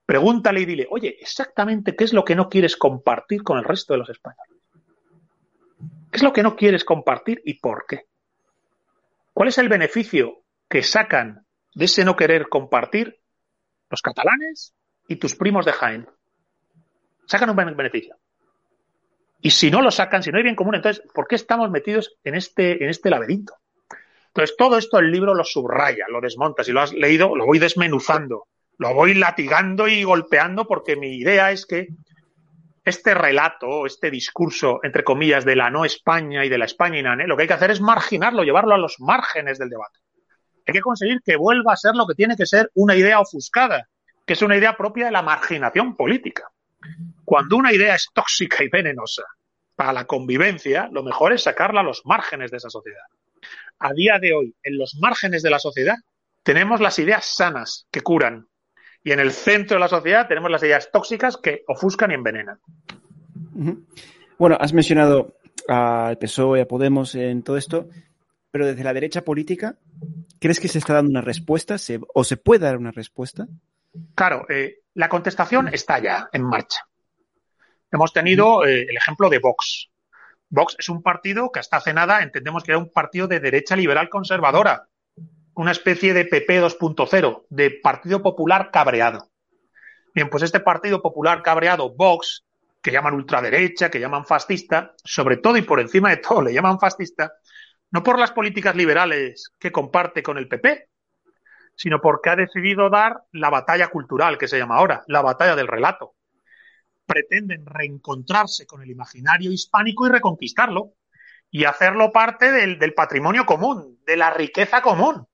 [0.07, 3.95] pregúntale y dile, oye, exactamente qué es lo que no quieres compartir con el resto
[3.95, 4.61] de los españoles.
[6.11, 8.03] ¿Qué es lo que no quieres compartir y por qué?
[9.33, 11.45] ¿Cuál es el beneficio que sacan
[11.75, 13.21] de ese no querer compartir
[13.91, 14.75] los catalanes
[15.09, 16.09] y tus primos de Jaén.
[17.27, 18.17] Sacan un beneficio.
[19.41, 22.17] Y si no lo sacan, si no hay bien común, entonces, ¿por qué estamos metidos
[22.25, 23.55] en este, en este laberinto?
[24.29, 26.65] Entonces, todo esto el libro lo subraya, lo desmonta.
[26.65, 31.53] Si lo has leído, lo voy desmenuzando, lo voy latigando y golpeando porque mi idea
[31.53, 31.89] es que
[32.85, 37.27] este relato, este discurso, entre comillas, de la no España y de la España inane,
[37.27, 40.01] lo que hay que hacer es marginarlo, llevarlo a los márgenes del debate.
[40.67, 43.89] Hay que conseguir que vuelva a ser lo que tiene que ser una idea ofuscada,
[44.27, 46.51] que es una idea propia de la marginación política.
[47.25, 49.25] Cuando una idea es tóxica y venenosa
[49.75, 53.05] para la convivencia, lo mejor es sacarla a los márgenes de esa sociedad.
[53.79, 55.97] A día de hoy, en los márgenes de la sociedad,
[56.43, 58.47] tenemos las ideas sanas que curan,
[59.05, 62.59] y en el centro de la sociedad tenemos las ideas tóxicas que ofuscan y envenenan.
[64.39, 65.37] Bueno, has mencionado
[65.69, 67.89] al PSOE, a Podemos en todo esto,
[68.51, 69.77] pero desde la derecha política,
[70.41, 71.77] ¿crees que se está dando una respuesta
[72.15, 73.47] o se puede dar una respuesta?
[74.15, 76.87] Claro, eh, la contestación está ya en marcha.
[77.95, 79.89] Hemos tenido eh, el ejemplo de Vox.
[80.49, 83.77] Vox es un partido que hasta hace nada entendemos que era un partido de derecha
[83.77, 84.89] liberal conservadora,
[85.55, 89.31] una especie de PP 2.0, de Partido Popular cabreado.
[90.13, 92.45] Bien, pues este Partido Popular cabreado, Vox,
[92.83, 96.81] que llaman ultraderecha, que llaman fascista, sobre todo y por encima de todo le llaman
[96.81, 97.35] fascista,
[97.93, 100.89] no por las políticas liberales que comparte con el PP,
[101.77, 105.69] sino porque ha decidido dar la batalla cultural que se llama ahora, la batalla del
[105.69, 106.15] relato.
[107.07, 110.93] Pretenden reencontrarse con el imaginario hispánico y reconquistarlo
[111.51, 115.27] y hacerlo parte del, del patrimonio común, de la riqueza común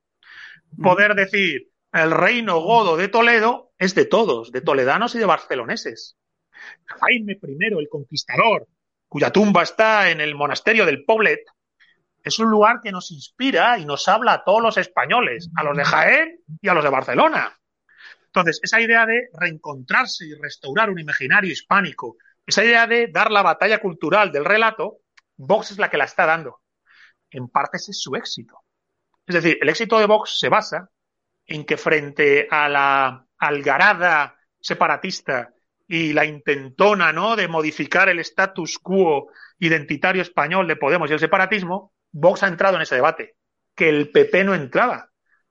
[0.83, 6.17] poder decir el reino godo de Toledo es de todos, de toledanos y de barceloneses.
[6.85, 8.69] Jaime I, el conquistador,
[9.09, 11.41] cuya tumba está en el monasterio del Poblet,
[12.23, 15.77] es un lugar que nos inspira y nos habla a todos los españoles, a los
[15.77, 17.59] de Jaén y a los de Barcelona.
[18.33, 22.17] Entonces, esa idea de reencontrarse y restaurar un imaginario hispánico,
[22.47, 24.99] esa idea de dar la batalla cultural del relato,
[25.37, 26.61] Vox es la que la está dando.
[27.31, 28.59] En parte ese es su éxito.
[29.27, 30.91] Es decir, el éxito de Vox se basa
[31.47, 35.53] en que frente a la algarada separatista
[35.89, 37.35] y la intentona ¿no?
[37.35, 42.77] de modificar el status quo identitario español de Podemos y el separatismo, Vox ha entrado
[42.77, 43.37] en ese debate,
[43.75, 45.10] que el PP no entraba,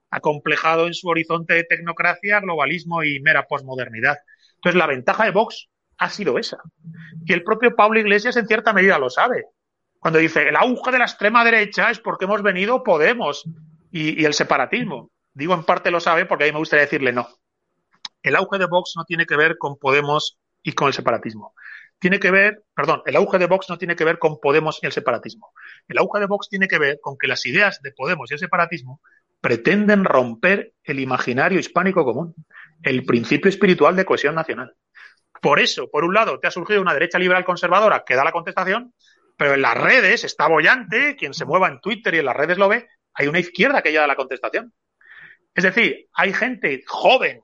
[0.10, 4.18] acomplejado en su horizonte de tecnocracia, globalismo y mera posmodernidad.
[4.56, 6.58] Entonces, la ventaja de Vox ha sido esa.
[7.26, 9.46] Y el propio Pablo Iglesias en cierta medida lo sabe.
[10.00, 13.44] Cuando dice el auge de la extrema derecha es porque hemos venido Podemos
[13.92, 15.12] y, el separatismo.
[15.34, 17.28] Digo en parte lo sabe porque a mí me gustaría decirle no.
[18.24, 21.54] El auge de Vox no tiene que ver con Podemos y con el separatismo.
[22.00, 24.86] Tiene que ver, perdón, el auge de Vox no tiene que ver con Podemos y
[24.86, 25.52] el separatismo.
[25.88, 28.40] El auge de Vox tiene que ver con que las ideas de Podemos y el
[28.40, 29.02] separatismo
[29.42, 32.36] pretenden romper el imaginario hispánico común,
[32.84, 34.74] el principio espiritual de cohesión nacional.
[35.42, 38.32] Por eso, por un lado, te ha surgido una derecha liberal conservadora que da la
[38.32, 38.94] contestación,
[39.38, 42.58] pero en las redes está bollante, quien se mueva en Twitter y en las redes
[42.58, 44.74] lo ve, hay una izquierda que lleva la contestación.
[45.56, 47.42] Es decir, hay gente joven,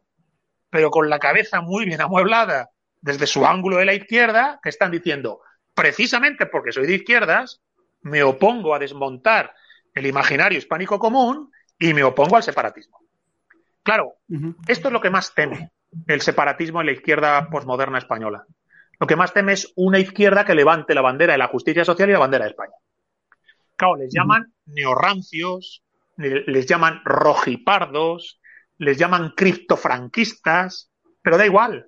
[0.70, 2.70] pero con la cabeza muy bien amueblada
[3.02, 5.42] desde su ángulo de la izquierda, que están diciendo,
[5.74, 7.62] precisamente porque soy de izquierdas,
[8.02, 9.54] me opongo a desmontar
[9.94, 13.00] el imaginario hispánico común y me opongo al separatismo.
[13.84, 14.16] Claro,
[14.68, 15.72] esto es lo que más teme
[16.08, 18.46] el separatismo en la izquierda posmoderna española
[19.00, 22.10] lo que más teme es una izquierda que levante la bandera de la justicia social
[22.10, 22.74] y la bandera de España.
[23.76, 25.84] Claro, les llaman neorrancios,
[26.18, 28.40] les llaman rojipardos,
[28.78, 31.88] les llaman criptofranquistas, pero da igual.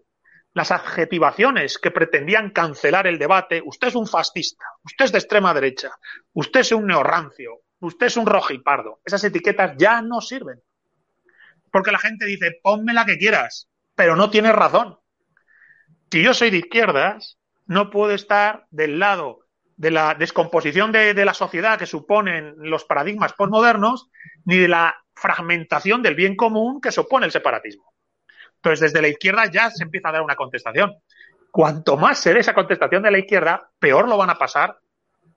[0.54, 5.54] Las adjetivaciones que pretendían cancelar el debate, usted es un fascista, usted es de extrema
[5.54, 5.92] derecha,
[6.34, 10.62] usted es un neorrancio, usted es un rojipardo, esas etiquetas ya no sirven.
[11.72, 14.98] Porque la gente dice, ponme la que quieras, pero no tienes razón
[16.12, 19.40] si yo soy de izquierdas, no puedo estar del lado
[19.76, 24.10] de la descomposición de, la sociedad que suponen los paradigmas postmodernos,
[24.46, 27.94] ni de la fragmentación del bien común que supone el separatismo.
[28.56, 30.96] Entonces, desde la izquierda ya se empieza a dar una contestación.
[31.52, 34.78] Cuanto más se dé esa contestación de la izquierda, peor lo van a pasar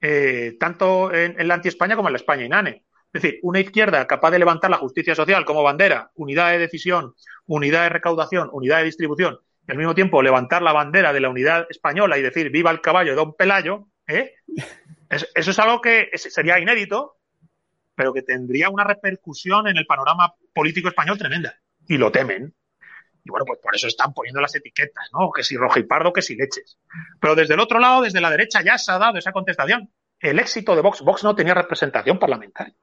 [0.00, 2.84] eh, tanto en, en la anti-España como en la España inane.
[3.12, 7.14] Es decir, una izquierda capaz de levantar la justicia social como bandera, unidad de decisión,
[7.46, 11.28] unidad de recaudación, unidad de distribución, y al mismo tiempo levantar la bandera de la
[11.28, 14.34] unidad española y decir viva el caballo de Don Pelayo, ¿eh?
[15.08, 17.16] eso es algo que sería inédito,
[17.96, 21.58] pero que tendría una repercusión en el panorama político español tremenda.
[21.88, 22.54] Y lo temen.
[23.30, 25.30] Y bueno, pues por eso están poniendo las etiquetas, ¿no?
[25.30, 26.76] Que si rojo y pardo, que si leches.
[27.20, 29.88] Pero desde el otro lado, desde la derecha, ya se ha dado esa contestación.
[30.18, 32.74] El éxito de Vox, Vox no tenía representación parlamentaria.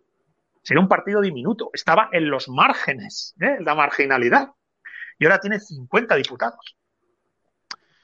[0.64, 3.58] Sería un partido diminuto, estaba en los márgenes, ¿eh?
[3.60, 4.52] la marginalidad.
[5.20, 6.78] Y ahora tiene 50 diputados.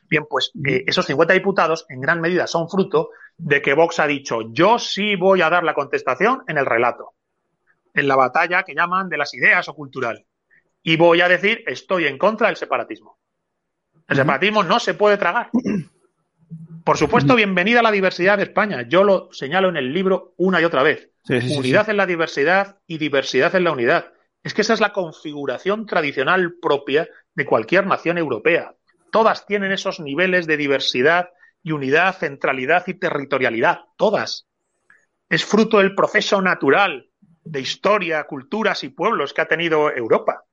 [0.09, 4.07] Bien, pues eh, esos 50 diputados en gran medida son fruto de que Vox ha
[4.07, 7.13] dicho, yo sí voy a dar la contestación en el relato,
[7.93, 10.25] en la batalla que llaman de las ideas o cultural.
[10.83, 13.17] Y voy a decir, estoy en contra del separatismo.
[14.07, 15.49] El separatismo no se puede tragar.
[16.83, 18.81] Por supuesto, bienvenida a la diversidad de España.
[18.81, 21.09] Yo lo señalo en el libro una y otra vez.
[21.29, 24.11] unidad en la diversidad y diversidad en la unidad.
[24.43, 28.75] Es que esa es la configuración tradicional propia de cualquier nación europea.
[29.13, 31.29] Todas tienen esos niveles de diversidad
[31.63, 33.85] y unidad, centralidad y territorialidad.
[33.95, 34.47] Todas.
[35.29, 37.09] Es fruto del proceso natural
[37.45, 40.43] de historia, culturas y pueblos que ha tenido Europa.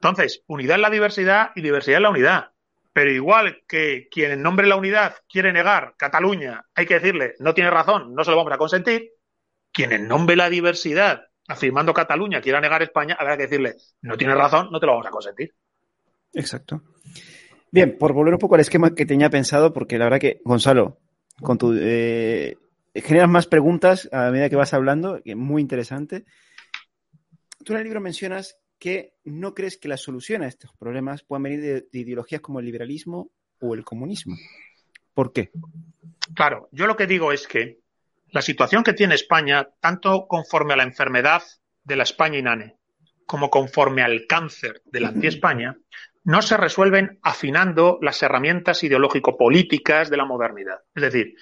[0.00, 2.50] Entonces, unidad en la diversidad y diversidad en la unidad.
[2.92, 7.34] Pero igual que quien en nombre de la unidad quiere negar Cataluña, hay que decirle,
[7.40, 9.12] no tiene razón, no se lo vamos a consentir.
[9.72, 14.16] Quien en nombre de la diversidad, afirmando Cataluña, quiera negar España, habrá que decirle, no
[14.16, 15.54] tiene razón, no te lo vamos a consentir.
[16.32, 16.82] Exacto.
[17.70, 20.98] Bien, por volver un poco al esquema que tenía pensado, porque la verdad que, Gonzalo,
[21.40, 22.56] con tu eh,
[22.94, 26.24] generas más preguntas a medida que vas hablando, que es muy interesante.
[27.64, 31.42] Tú en el libro mencionas que no crees que la solución a estos problemas puedan
[31.42, 34.36] venir de, ideologías como el liberalismo o el comunismo.
[35.14, 35.50] ¿Por qué?
[36.34, 37.80] Claro, yo lo que digo es que
[38.30, 41.42] la situación que tiene España, tanto conforme a la enfermedad
[41.82, 42.76] de la España inane,
[43.26, 45.76] como conforme al cáncer de la anti-España,
[46.24, 50.80] no se resuelven afinando las herramientas ideológico-políticas de la modernidad.
[50.94, 51.34] Es decir,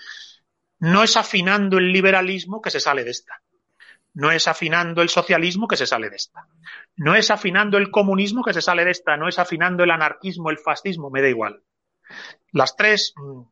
[0.78, 3.43] no es afinando el liberalismo que se sale de esta.
[4.17, 6.49] No es afinando el socialismo que se sale de esta.
[6.97, 9.19] No es afinando el comunismo que se sale de esta.
[9.19, 11.62] No es afinando el anarquismo, el fascismo, me da igual.
[12.51, 13.43] Las tres mm,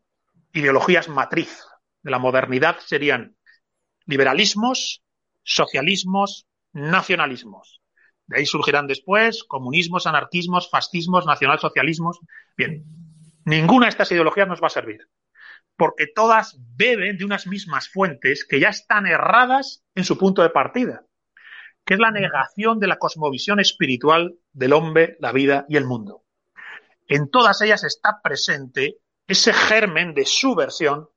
[0.54, 1.66] ideologías matriz
[2.02, 3.36] de la modernidad serían
[4.06, 5.04] liberalismos,
[5.42, 7.82] socialismos, nacionalismos.
[8.26, 12.20] De ahí surgirán después comunismos, anarquismos, fascismos, nacionalsocialismos.
[12.56, 12.86] Bien,
[13.44, 15.10] ninguna de estas ideologías nos va a servir
[15.76, 20.50] porque todas beben de unas mismas fuentes que ya están erradas en su punto de
[20.50, 21.04] partida,
[21.84, 26.24] que es la negación de la cosmovisión espiritual del hombre, la vida y el mundo.
[27.06, 31.08] En todas ellas está presente ese germen de subversión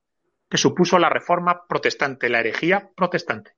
[0.49, 3.51] que supuso la reforma protestante, la herejía protestante,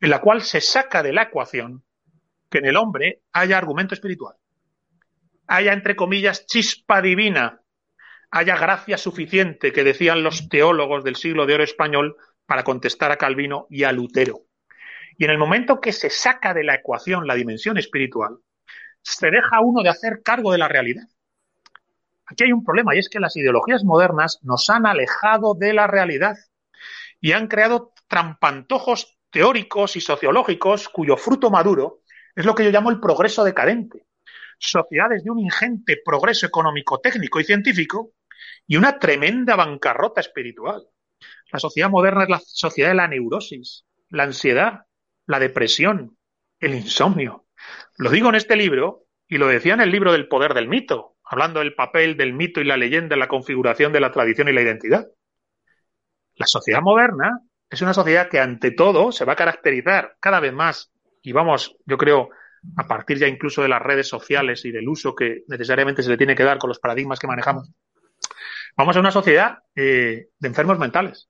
[0.00, 1.84] en la cual se saca de la ecuación
[2.50, 4.36] que en el hombre haya argumento espiritual,
[5.46, 7.62] haya, entre comillas, chispa divina
[8.30, 12.16] haya gracia suficiente, que decían los teólogos del siglo de oro español,
[12.46, 14.42] para contestar a Calvino y a Lutero.
[15.18, 18.38] Y en el momento que se saca de la ecuación la dimensión espiritual,
[19.02, 21.04] se deja uno de hacer cargo de la realidad.
[22.26, 25.86] Aquí hay un problema y es que las ideologías modernas nos han alejado de la
[25.86, 26.36] realidad
[27.20, 32.00] y han creado trampantojos teóricos y sociológicos cuyo fruto maduro
[32.34, 34.06] es lo que yo llamo el progreso decadente.
[34.58, 38.12] Sociedades de un ingente progreso económico, técnico y científico
[38.66, 40.86] y una tremenda bancarrota espiritual.
[41.52, 44.86] La sociedad moderna es la sociedad de la neurosis, la ansiedad,
[45.26, 46.16] la depresión,
[46.60, 47.46] el insomnio.
[47.96, 51.16] Lo digo en este libro y lo decía en el libro del poder del mito,
[51.24, 54.52] hablando del papel del mito y la leyenda en la configuración de la tradición y
[54.52, 55.06] la identidad.
[56.34, 57.40] La sociedad moderna
[57.70, 60.92] es una sociedad que ante todo se va a caracterizar cada vez más
[61.22, 62.30] y vamos, yo creo,
[62.76, 66.16] a partir ya incluso de las redes sociales y del uso que necesariamente se le
[66.16, 67.70] tiene que dar con los paradigmas que manejamos,
[68.76, 71.28] Vamos a una sociedad eh, de enfermos mentales,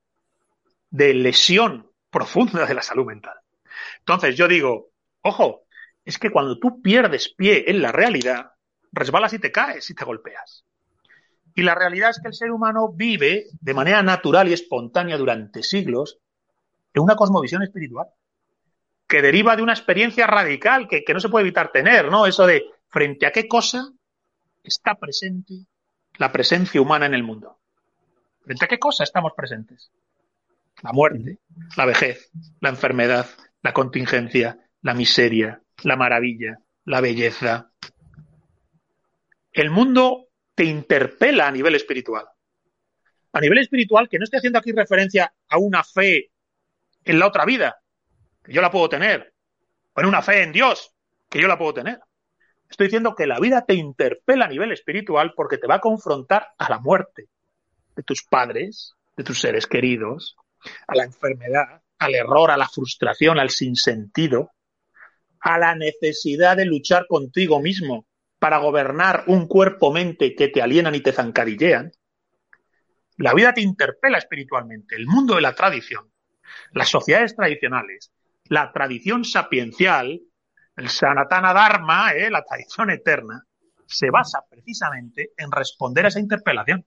[0.90, 3.36] de lesión profunda de la salud mental.
[4.00, 4.90] Entonces yo digo,
[5.22, 5.62] ojo,
[6.04, 8.52] es que cuando tú pierdes pie en la realidad,
[8.90, 10.64] resbalas y te caes y te golpeas.
[11.54, 15.62] Y la realidad es que el ser humano vive de manera natural y espontánea durante
[15.62, 16.18] siglos
[16.94, 18.08] en una cosmovisión espiritual
[19.06, 22.26] que deriva de una experiencia radical que, que no se puede evitar tener, ¿no?
[22.26, 23.92] Eso de frente a qué cosa
[24.64, 25.66] está presente
[26.18, 27.58] la presencia humana en el mundo.
[28.44, 29.90] ¿Frente a qué cosa estamos presentes?
[30.82, 31.38] La muerte,
[31.76, 33.26] la vejez, la enfermedad,
[33.62, 37.70] la contingencia, la miseria, la maravilla, la belleza.
[39.52, 42.26] El mundo te interpela a nivel espiritual.
[43.32, 46.30] A nivel espiritual, que no estoy haciendo aquí referencia a una fe
[47.04, 47.80] en la otra vida,
[48.42, 49.34] que yo la puedo tener,
[49.92, 50.94] o en una fe en Dios,
[51.28, 52.00] que yo la puedo tener.
[52.68, 56.48] Estoy diciendo que la vida te interpela a nivel espiritual porque te va a confrontar
[56.58, 57.28] a la muerte
[57.94, 60.36] de tus padres, de tus seres queridos,
[60.86, 64.50] a la enfermedad, al error, a la frustración, al sinsentido,
[65.40, 68.06] a la necesidad de luchar contigo mismo
[68.38, 71.92] para gobernar un cuerpo-mente que te alienan y te zancadillean.
[73.16, 74.96] La vida te interpela espiritualmente.
[74.96, 76.10] El mundo de la tradición,
[76.72, 78.12] las sociedades tradicionales,
[78.48, 80.20] la tradición sapiencial,
[80.76, 82.30] el Sanatana Dharma, ¿eh?
[82.30, 83.42] la tradición eterna,
[83.86, 86.84] se basa precisamente en responder a esa interpelación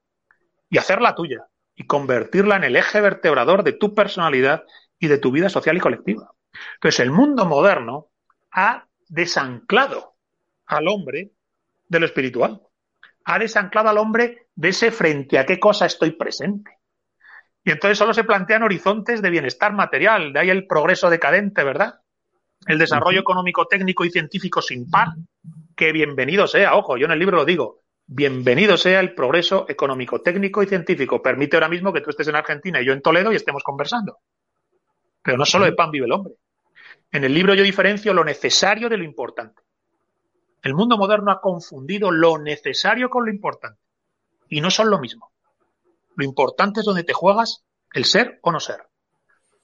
[0.69, 4.63] y hacerla tuya y convertirla en el eje vertebrador de tu personalidad
[4.99, 6.31] y de tu vida social y colectiva.
[6.75, 8.09] Entonces, el mundo moderno
[8.51, 10.15] ha desanclado
[10.65, 11.31] al hombre
[11.87, 12.61] de lo espiritual.
[13.25, 16.77] Ha desanclado al hombre de ese frente a qué cosa estoy presente.
[17.63, 22.01] Y entonces solo se plantean horizontes de bienestar material, de ahí el progreso decadente, ¿verdad?
[22.65, 25.09] El desarrollo económico, técnico y científico sin par,
[25.75, 30.21] que bienvenido sea, ojo, yo en el libro lo digo, bienvenido sea el progreso económico,
[30.21, 31.21] técnico y científico.
[31.21, 34.17] Permite ahora mismo que tú estés en Argentina y yo en Toledo y estemos conversando.
[35.21, 36.33] Pero no solo de pan vive el hombre.
[37.11, 39.61] En el libro yo diferencio lo necesario de lo importante.
[40.61, 43.79] El mundo moderno ha confundido lo necesario con lo importante.
[44.49, 45.31] Y no son lo mismo.
[46.15, 48.83] Lo importante es donde te juegas el ser o no ser.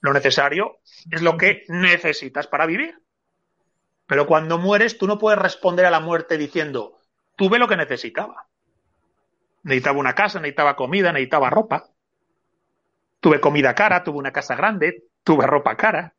[0.06, 0.78] Lo necesario
[1.10, 2.96] es lo que necesitas para vivir.
[4.06, 7.00] Pero cuando mueres, tú no puedes responder a la muerte diciendo,
[7.34, 8.46] tuve lo que necesitaba.
[9.64, 11.90] Necesitaba una casa, necesitaba comida, necesitaba ropa.
[13.18, 16.14] Tuve comida cara, tuve una casa grande, tuve ropa cara.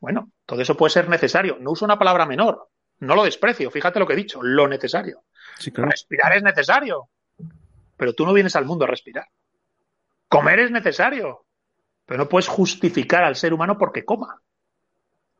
[0.00, 1.56] Bueno, todo eso puede ser necesario.
[1.60, 2.68] No uso una palabra menor.
[2.98, 3.70] No lo desprecio.
[3.70, 4.42] Fíjate lo que he dicho.
[4.42, 5.22] Lo necesario.
[5.72, 7.10] Respirar es necesario.
[7.96, 9.28] Pero tú no vienes al mundo a respirar.
[10.26, 11.46] Comer es necesario.
[12.10, 14.42] Pero no puedes justificar al ser humano porque coma.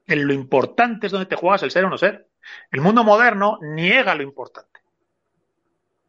[0.06, 2.28] En lo importante es donde te juegas el ser o no ser.
[2.70, 4.78] El mundo moderno niega lo importante.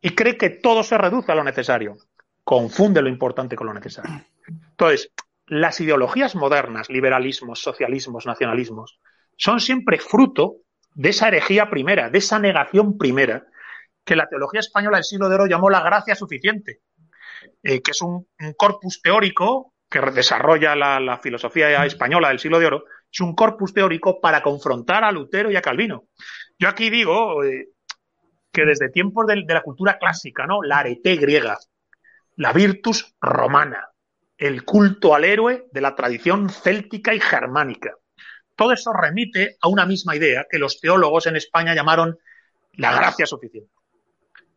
[0.01, 1.97] Y cree que todo se reduce a lo necesario.
[2.43, 4.23] Confunde lo importante con lo necesario.
[4.47, 5.11] Entonces,
[5.47, 8.99] las ideologías modernas, liberalismos, socialismos, nacionalismos,
[9.37, 10.57] son siempre fruto
[10.93, 13.47] de esa herejía primera, de esa negación primera,
[14.05, 16.81] que la teología española del siglo de oro llamó la gracia suficiente,
[17.63, 22.85] eh, que es un, corpus teórico que desarrolla la, filosofía española del siglo de oro,
[23.11, 26.05] es un corpus teórico para confrontar a Lutero y a Calvino.
[26.57, 27.67] Yo aquí digo eh,
[28.53, 30.63] que desde tiempos de, la cultura clásica, ¿no?
[30.63, 31.57] La arete griega,
[32.37, 33.89] la virtus romana,
[34.37, 37.93] el culto al héroe de la tradición céltica y germánica.
[38.55, 42.17] Todo eso remite a una misma idea que los teólogos en España llamaron
[42.73, 43.73] la gracia suficiente.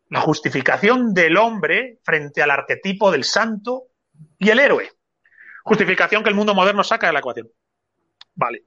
[0.09, 3.87] La justificación del hombre frente al arquetipo del santo
[4.37, 4.94] y el héroe.
[5.65, 7.49] Justificación que el mundo moderno saca de la ecuación.
[8.35, 8.65] Vale.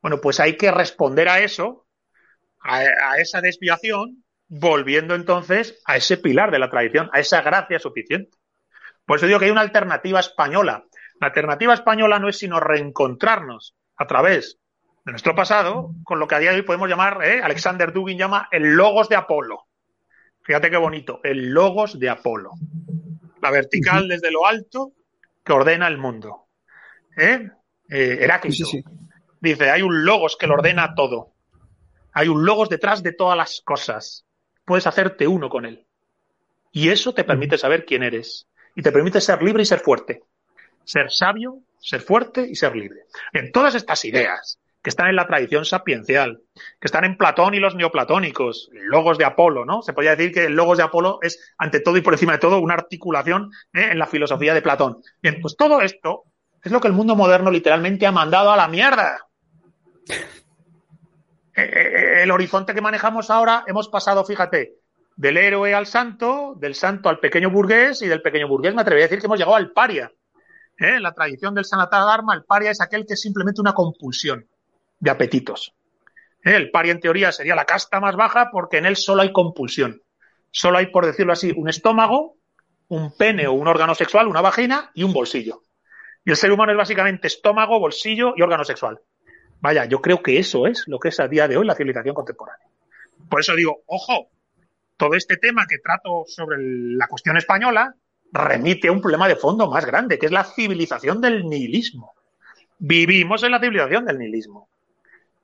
[0.00, 1.86] Bueno, pues hay que responder a eso,
[2.60, 7.78] a, a esa desviación, volviendo entonces a ese pilar de la tradición, a esa gracia
[7.78, 8.30] suficiente.
[9.04, 10.86] Por eso digo que hay una alternativa española.
[11.20, 14.58] La alternativa española no es sino reencontrarnos a través
[15.04, 17.42] de nuestro pasado con lo que a día de hoy podemos llamar, ¿eh?
[17.42, 19.66] Alexander Dugin llama el logos de Apolo.
[20.44, 22.52] Fíjate qué bonito, el logos de Apolo.
[23.42, 24.92] La vertical desde lo alto
[25.48, 26.46] que ordena el mundo.
[27.16, 27.48] ¿Eh?
[27.88, 28.68] eh Heráclito.
[29.40, 31.32] Dice, hay un logos que lo ordena todo.
[32.12, 34.26] Hay un logos detrás de todas las cosas.
[34.66, 35.86] Puedes hacerte uno con él.
[36.70, 40.22] Y eso te permite saber quién eres y te permite ser libre y ser fuerte.
[40.84, 43.04] Ser sabio, ser fuerte y ser libre.
[43.32, 47.58] En todas estas ideas que están en la tradición sapiencial, que están en Platón y
[47.58, 49.82] los neoplatónicos, logos de Apolo, ¿no?
[49.82, 52.38] Se podría decir que el logos de Apolo es, ante todo y por encima de
[52.38, 53.88] todo, una articulación ¿eh?
[53.90, 55.02] en la filosofía de Platón.
[55.20, 56.24] Bien, pues todo esto
[56.64, 59.26] es lo que el mundo moderno literalmente ha mandado a la mierda.
[60.08, 60.16] Eh,
[61.54, 64.76] eh, el horizonte que manejamos ahora, hemos pasado, fíjate,
[65.16, 69.04] del héroe al santo, del santo al pequeño burgués y del pequeño burgués me atrevería
[69.04, 70.10] a decir que hemos llegado al paria.
[70.78, 74.48] La tradición del Sanatara Dharma, el paria es aquel que es simplemente una compulsión
[75.00, 75.74] de apetitos.
[76.42, 80.02] El paria en teoría sería la casta más baja porque en él solo hay compulsión.
[80.50, 82.36] Solo hay, por decirlo así, un estómago,
[82.88, 85.62] un pene o un órgano sexual, una vagina y un bolsillo.
[86.24, 89.00] Y el ser humano es básicamente estómago, bolsillo y órgano sexual.
[89.60, 92.14] Vaya, yo creo que eso es lo que es a día de hoy la civilización
[92.14, 92.66] contemporánea.
[93.28, 94.30] Por eso digo, ojo,
[94.96, 97.94] todo este tema que trato sobre la cuestión española
[98.32, 102.14] remite a un problema de fondo más grande, que es la civilización del nihilismo.
[102.78, 104.68] Vivimos en la civilización del nihilismo.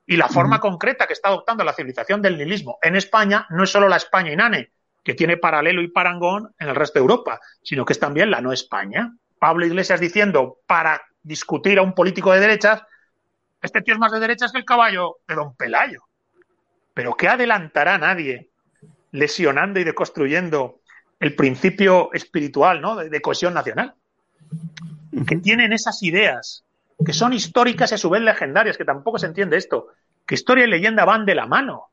[0.07, 3.71] Y la forma concreta que está adoptando la civilización del nihilismo en España no es
[3.71, 4.71] solo la España inane,
[5.03, 8.41] que tiene paralelo y parangón en el resto de Europa, sino que es también la
[8.41, 9.13] no España.
[9.39, 12.83] Pablo Iglesias diciendo, para discutir a un político de derechas,
[13.61, 16.03] este tío es más de derechas que el caballo de don Pelayo.
[16.93, 18.49] Pero ¿qué adelantará nadie
[19.11, 20.81] lesionando y deconstruyendo
[21.19, 22.95] el principio espiritual ¿no?
[22.95, 23.95] de, cohesión nacional.
[25.27, 26.63] Que tienen esas ideas,
[27.03, 29.87] que son históricas y a su vez legendarias, que tampoco se entiende esto,
[30.25, 31.89] que historia y leyenda van de la mano,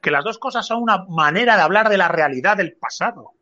[0.00, 3.32] que las dos cosas son una manera de hablar de la realidad del pasado,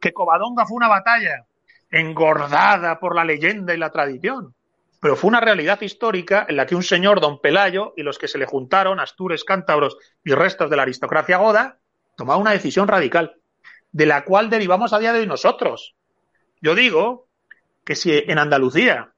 [0.00, 1.46] que Covadonga fue una batalla
[1.90, 4.54] engordada por la leyenda y la tradición,
[5.00, 8.28] pero fue una realidad histórica en la que un señor, don Pelayo, y los que
[8.28, 11.78] se le juntaron, Astures, Cántabros y restos de la aristocracia goda,
[12.16, 13.36] tomaron una decisión radical,
[13.92, 15.94] de la cual derivamos a día de hoy nosotros.
[16.60, 17.28] Yo digo
[17.84, 19.12] que si en Andalucía,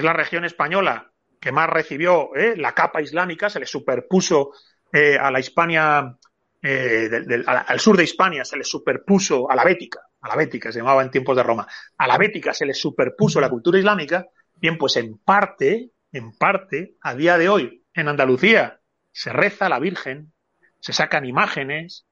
[0.00, 4.52] es la región española que más recibió eh, la capa islámica, se le superpuso
[4.92, 6.16] eh, a la Hispania,
[6.62, 7.08] eh,
[7.46, 11.02] al sur de Hispania, se le superpuso a la Bética, a la Bética se llamaba
[11.02, 11.66] en tiempos de Roma,
[11.96, 14.26] a la Bética se le superpuso la cultura islámica,
[14.56, 18.80] bien, pues en parte, en parte, a día de hoy, en Andalucía,
[19.12, 20.32] se reza la Virgen,
[20.80, 22.06] se sacan imágenes,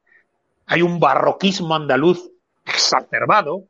[0.66, 2.30] hay un barroquismo andaluz
[2.64, 3.68] exacerbado,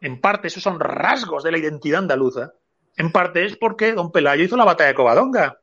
[0.00, 2.52] en parte esos son rasgos de la identidad andaluza,
[2.98, 5.60] en parte es porque don Pelayo hizo la batalla de Covadonga.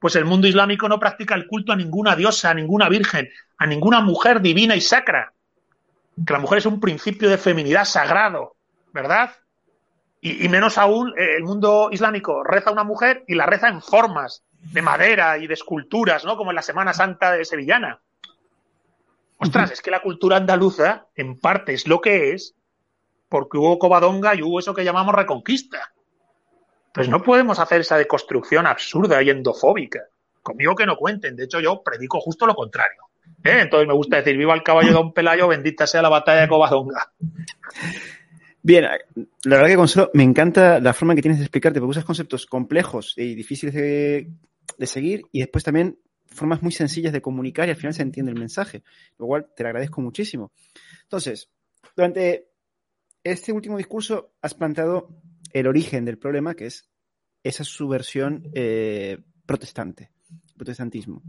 [0.00, 3.28] Pues el mundo islámico no practica el culto a ninguna diosa, a ninguna virgen,
[3.58, 5.34] a ninguna mujer divina y sacra.
[6.26, 8.56] Que la mujer es un principio de feminidad sagrado,
[8.94, 9.30] ¿verdad?
[10.22, 13.80] Y, menos aún, eh, el mundo islámico reza a una mujer y la reza en
[13.80, 16.36] formas de madera y de esculturas, ¿no?
[16.36, 18.00] Como en la Semana Santa de Sevillana.
[19.38, 22.54] Ostras, es que la cultura andaluza, en parte, es lo que es,
[23.28, 25.92] porque hubo Covadonga y hubo eso que llamamos reconquista.
[26.92, 30.00] Pues no podemos hacer esa deconstrucción absurda y endofóbica.
[30.42, 31.36] Conmigo que no cuenten.
[31.36, 33.02] De hecho, yo predico justo lo contrario.
[33.44, 33.60] ¿Eh?
[33.62, 36.48] Entonces me gusta decir, viva el caballo de Don Pelayo, bendita sea la batalla de
[36.48, 37.12] Covadonga.
[38.62, 42.04] Bien, la verdad que Consuelo, me encanta la forma que tienes de explicarte, porque usas
[42.04, 44.28] conceptos complejos y difíciles de,
[44.76, 48.32] de seguir y después también formas muy sencillas de comunicar y al final se entiende
[48.32, 48.82] el mensaje,
[49.18, 50.52] lo cual te lo agradezco muchísimo.
[51.04, 51.48] Entonces,
[51.96, 52.48] durante
[53.24, 55.08] este último discurso has planteado
[55.52, 56.88] el origen del problema, que es
[57.42, 60.10] esa subversión eh, protestante,
[60.56, 61.22] protestantismo,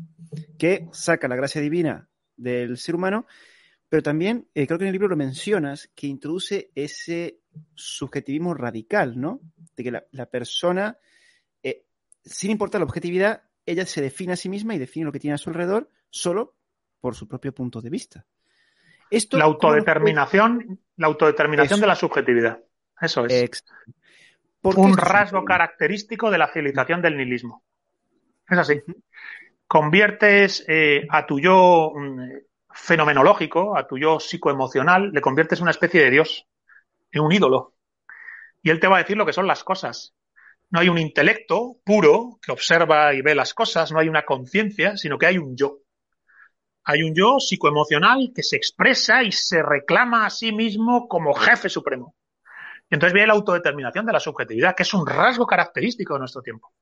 [0.57, 3.25] que saca la gracia divina del ser humano,
[3.89, 7.39] pero también eh, creo que en el libro lo mencionas, que introduce ese
[7.75, 9.41] subjetivismo radical, ¿no?
[9.75, 10.97] De que la, persona,
[11.63, 11.85] eh,
[12.23, 15.35] sin importar la objetividad, ella se define a sí misma y define lo que tiene
[15.35, 16.55] a su alrededor solo
[16.99, 18.25] por su propio punto de vista.
[19.09, 22.63] Esto, la autodeterminación, la autodeterminación de la subjetividad.
[23.01, 23.65] Eso es.
[24.63, 27.63] Un rasgo característico de la civilización del nihilismo.
[28.47, 28.81] Es así.
[29.67, 32.29] Conviertes eh, a tu yo mm,
[32.73, 36.45] fenomenológico, a tu yo psicoemocional, le conviertes en una especie de Dios,
[37.11, 37.73] en un ídolo.
[38.61, 40.13] Y él te va a decir lo que son las cosas.
[40.69, 44.95] No hay un intelecto puro que observa y ve las cosas, no hay una conciencia,
[44.95, 45.79] sino que hay un yo.
[46.83, 51.69] Hay un yo psicoemocional que se expresa y se reclama a sí mismo como jefe
[51.69, 52.15] supremo.
[52.91, 56.73] Entonces viene la autodeterminación de la subjetividad, que es un rasgo característico de nuestro tiempo.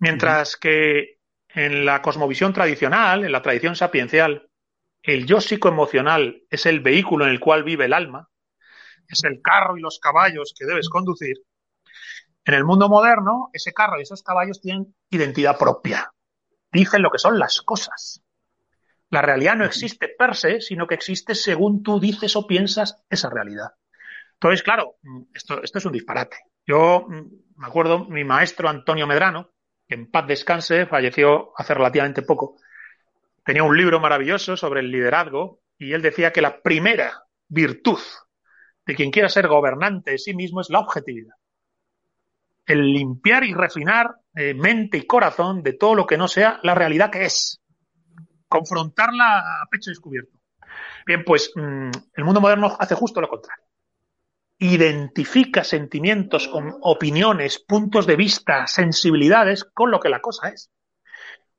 [0.00, 4.50] Mientras que en la cosmovisión tradicional, en la tradición sapiencial,
[5.00, 8.28] el yo psicoemocional es el vehículo en el cual vive el alma,
[9.06, 11.36] es el carro y los caballos que debes conducir.
[12.44, 16.12] En el mundo moderno, ese carro y esos caballos tienen identidad propia.
[16.72, 18.24] Dicen lo que son las cosas.
[19.08, 23.30] La realidad no existe per se, sino que existe según tú dices o piensas esa
[23.30, 23.68] realidad.
[24.42, 24.96] Entonces, claro,
[25.32, 26.36] esto, es un disparate.
[26.66, 29.52] Yo me acuerdo, mi maestro Antonio Medrano,
[29.86, 32.56] que en paz descanse, falleció hace relativamente poco,
[33.44, 38.00] tenía un libro maravilloso sobre el liderazgo y él decía que la primera virtud
[38.84, 41.36] de quien quiera ser gobernante de sí mismo es la objetividad.
[42.66, 46.74] El limpiar y refinar eh, mente y corazón de todo lo que no sea la
[46.74, 47.62] realidad que es
[48.48, 50.36] confrontarla a pecho descubierto.
[51.06, 53.61] Bien, pues mm, el mundo moderno hace justo lo contrario.
[54.62, 60.70] Identifica sentimientos con opiniones, puntos de vista, sensibilidades con lo que la cosa es.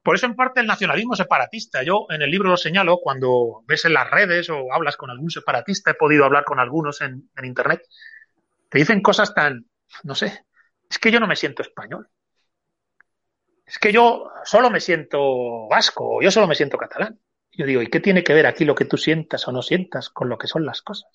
[0.01, 1.84] Por eso, en parte, el nacionalismo separatista.
[1.84, 5.30] Yo en el libro lo señalo cuando ves en las redes o hablas con algún
[5.30, 7.82] separatista, he podido hablar con algunos en, en Internet,
[8.70, 9.66] te dicen cosas tan,
[10.04, 10.45] no sé,
[10.89, 12.10] es que yo no me siento español
[13.66, 17.20] es que yo solo me siento vasco, yo solo me siento catalán.
[17.51, 20.10] Yo digo, ¿y qué tiene que ver aquí lo que tú sientas o no sientas
[20.10, 21.10] con lo que son las cosas?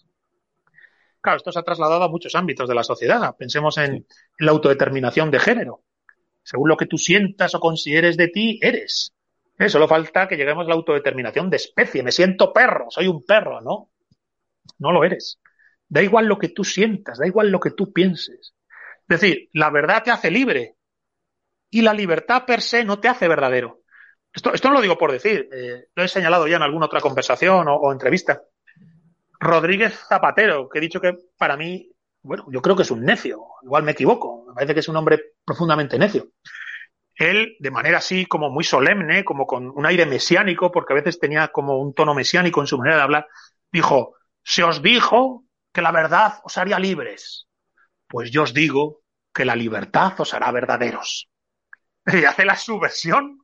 [1.20, 3.34] Claro, esto se ha trasladado a muchos ámbitos de la sociedad.
[3.36, 4.06] Pensemos en,
[4.38, 5.82] la autodeterminación de género.
[6.42, 9.12] Según lo que tú sientas o consideres de ti, eres.
[9.58, 9.68] ¿Eh?
[9.68, 12.02] Solo falta que lleguemos a la autodeterminación de especie.
[12.02, 13.90] Me siento perro, soy un perro, ¿no?
[14.78, 15.40] No lo eres.
[15.88, 18.54] Da igual lo que tú sientas, da igual lo que tú pienses.
[19.08, 20.76] Es decir, la verdad te hace libre,
[21.70, 23.82] y la libertad per se no te hace verdadero.
[24.32, 27.00] Esto, esto no lo digo por decir, eh, lo he señalado ya en alguna otra
[27.00, 28.42] conversación o, entrevista.
[29.40, 31.90] Rodríguez Zapatero, que he dicho que para mí,
[32.22, 34.96] bueno, yo creo que es un necio, igual me equivoco, me parece que es un
[34.96, 36.28] hombre profundamente necio.
[37.14, 41.18] Él, de manera así como muy solemne, como con un aire mesiánico, porque a veces
[41.18, 43.26] tenía como un tono mesiánico en su manera de hablar,
[43.72, 47.48] dijo, se os dijo que la verdad os haría libres.
[48.06, 49.02] Pues yo os digo
[49.34, 51.28] que la libertad os hará verdaderos.
[52.06, 53.40] Y hace la subversión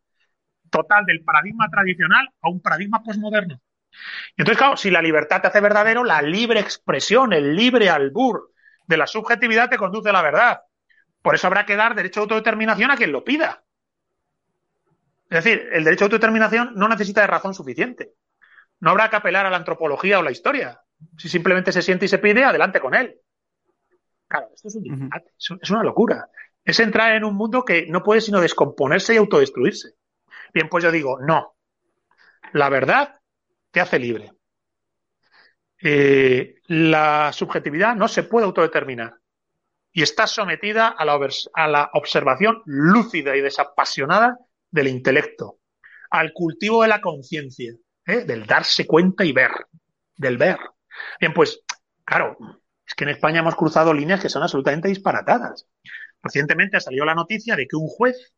[0.70, 3.60] total del paradigma tradicional a un paradigma posmoderno.
[4.36, 8.52] Entonces, claro, si la libertad te hace verdadero, la libre expresión, el libre albur
[8.86, 10.60] de la subjetividad te conduce a la verdad.
[11.22, 13.64] Por eso habrá que dar derecho a autodeterminación a quien lo pida.
[15.30, 18.12] Es decir, el derecho a autodeterminación no necesita de razón suficiente.
[18.80, 20.80] No habrá que apelar a la antropología o la historia.
[21.16, 23.16] Si simplemente se siente y se pide, adelante con él.
[24.28, 25.10] Claro, esto es un
[25.60, 26.28] es una locura.
[26.64, 29.94] Es entrar en un mundo que no puede sino descomponerse y autodestruirse.
[30.52, 31.56] Bien, pues yo digo, no.
[32.52, 33.20] La verdad
[33.74, 34.32] te hace libre.
[35.82, 39.16] Eh, la subjetividad no se puede autodeterminar
[39.92, 44.38] y está sometida a la, observación lúcida y desapasionada
[44.70, 45.58] del intelecto,
[46.10, 47.74] al cultivo de la conciencia,
[48.06, 48.24] ¿eh?
[48.24, 49.50] del darse cuenta y ver,
[50.16, 50.58] del ver.
[51.20, 51.60] Bien, pues,
[52.04, 52.38] claro,
[52.86, 55.66] es que en España hemos cruzado líneas que son absolutamente disparatadas.
[56.22, 58.32] Recientemente ha salido la noticia de que un juez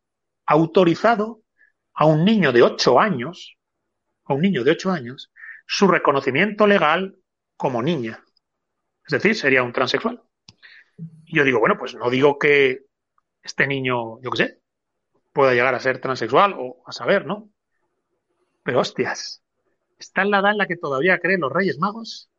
[0.47, 1.43] ha autorizado
[1.95, 3.56] a un niño de ocho años,
[4.27, 5.33] a un niño de ocho años,
[5.67, 7.17] su reconocimiento legal
[7.57, 8.23] como niña.
[9.07, 10.23] Es decir, sería un transexual.
[11.25, 12.87] Y yo digo, bueno, pues no digo que
[13.43, 14.61] este niño, yo qué sé,
[15.33, 17.51] pueda llegar a ser transexual o a saber, ¿no?
[18.63, 19.43] Pero hostias,
[19.99, 22.31] está en la edad en la que todavía creen los Reyes Magos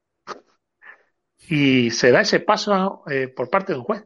[1.48, 4.06] y se da ese paso eh, por parte de un juez.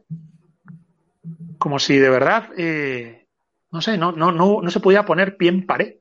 [1.58, 3.22] Como si de verdad eh,
[3.72, 5.96] no sé, no, no, no, no se podía poner pie en pared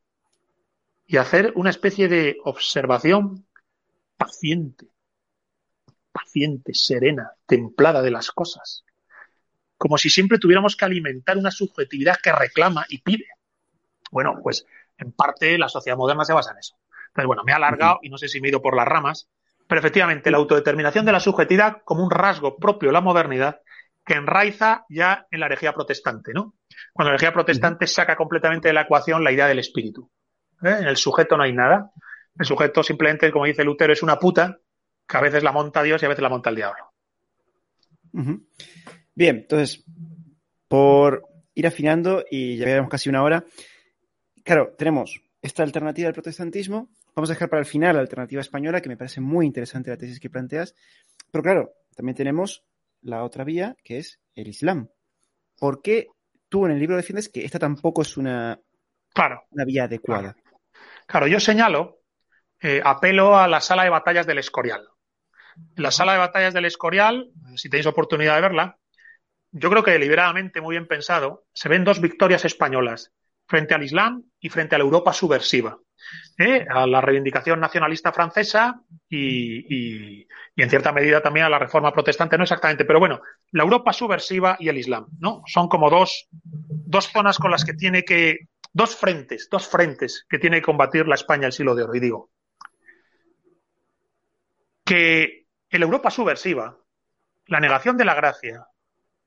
[1.12, 3.46] y hacer una especie de observación
[4.16, 4.88] paciente,
[6.10, 8.86] paciente, serena, templada de las cosas.
[9.78, 13.26] Como si siempre tuviéramos que alimentar una subjetividad que reclama y pide.
[14.10, 14.66] Bueno, pues
[14.98, 16.78] en parte la sociedad moderna se basa en eso.
[17.08, 19.30] Entonces, bueno, me he alargado y no sé si me he ido por las ramas,
[19.68, 23.60] pero efectivamente la autodeterminación de la subjetividad como un rasgo propio de la modernidad
[24.06, 26.56] que enraiza ya en la herejía protestante, ¿no?
[26.94, 30.10] Cuando la energía protestante saca completamente de la ecuación la idea del espíritu.
[30.64, 30.78] ¿Eh?
[30.80, 31.92] En el sujeto no hay nada.
[32.38, 34.60] El sujeto simplemente, como dice Lutero, es una puta
[35.08, 36.92] que a veces la monta Dios y a veces la monta el diablo.
[39.16, 39.84] Bien, entonces,
[40.68, 43.46] por ir afinando y ya llevamos casi una hora,
[44.44, 46.90] claro, tenemos esta alternativa del protestantismo.
[47.16, 49.98] Vamos a dejar para el final la alternativa española, que me parece muy interesante la
[49.98, 50.76] tesis que planteas.
[51.30, 52.64] Pero claro, también tenemos
[53.02, 54.90] la otra vía, que es el Islam.
[55.60, 56.08] ¿Por qué
[56.52, 58.60] tú en el libro defiendes que esta tampoco es una,
[59.14, 60.34] claro, una vía adecuada.
[60.34, 60.51] Claro,
[61.28, 62.00] yo señalo,
[62.62, 64.88] eh, apelo a la sala de batallas del Escorial.
[65.76, 68.78] En la sala de batallas del Escorial, si tenéis oportunidad de verla,
[69.52, 73.12] yo creo que deliberadamente, muy bien pensado, se ven dos victorias españolas
[73.48, 75.78] frente al Islam y frente a la Europa subversiva.
[76.38, 76.66] ¿eh?
[76.70, 82.44] a la reivindicación nacionalista francesa y, en cierta medida también a la reforma protestante, no
[82.44, 85.42] exactamente, pero bueno, la Europa subversiva y el Islam, ¿no?
[85.46, 90.40] Son como dos, dos zonas con las que tiene que, dos frentes, dos frentes que
[90.40, 91.96] tiene que combatir la España del siglo de oro.
[91.96, 92.30] Y digo,
[94.86, 96.78] que en Europa subversiva,
[97.48, 98.68] la negación de la gracia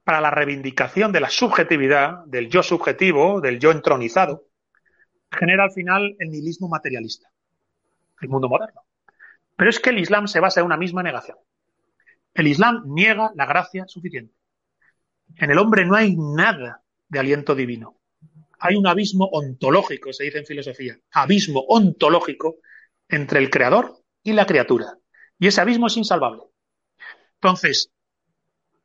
[0.03, 4.45] para la reivindicación de la subjetividad, del yo subjetivo, del yo entronizado,
[5.31, 7.31] genera al final el nihilismo materialista,
[8.21, 8.83] el mundo moderno.
[9.57, 11.39] Pero es que el Islam se basa en una misma negación.
[12.35, 14.35] El Islam niega la gracia suficiente.
[15.37, 17.97] En el hombre no hay nada de aliento divino.
[18.65, 22.57] Hay un abismo ontológico, se dice en filosofía, abismo ontológico
[23.07, 24.97] entre el creador y la criatura.
[25.39, 26.45] Y ese abismo es insalvable.
[27.35, 27.93] Entonces,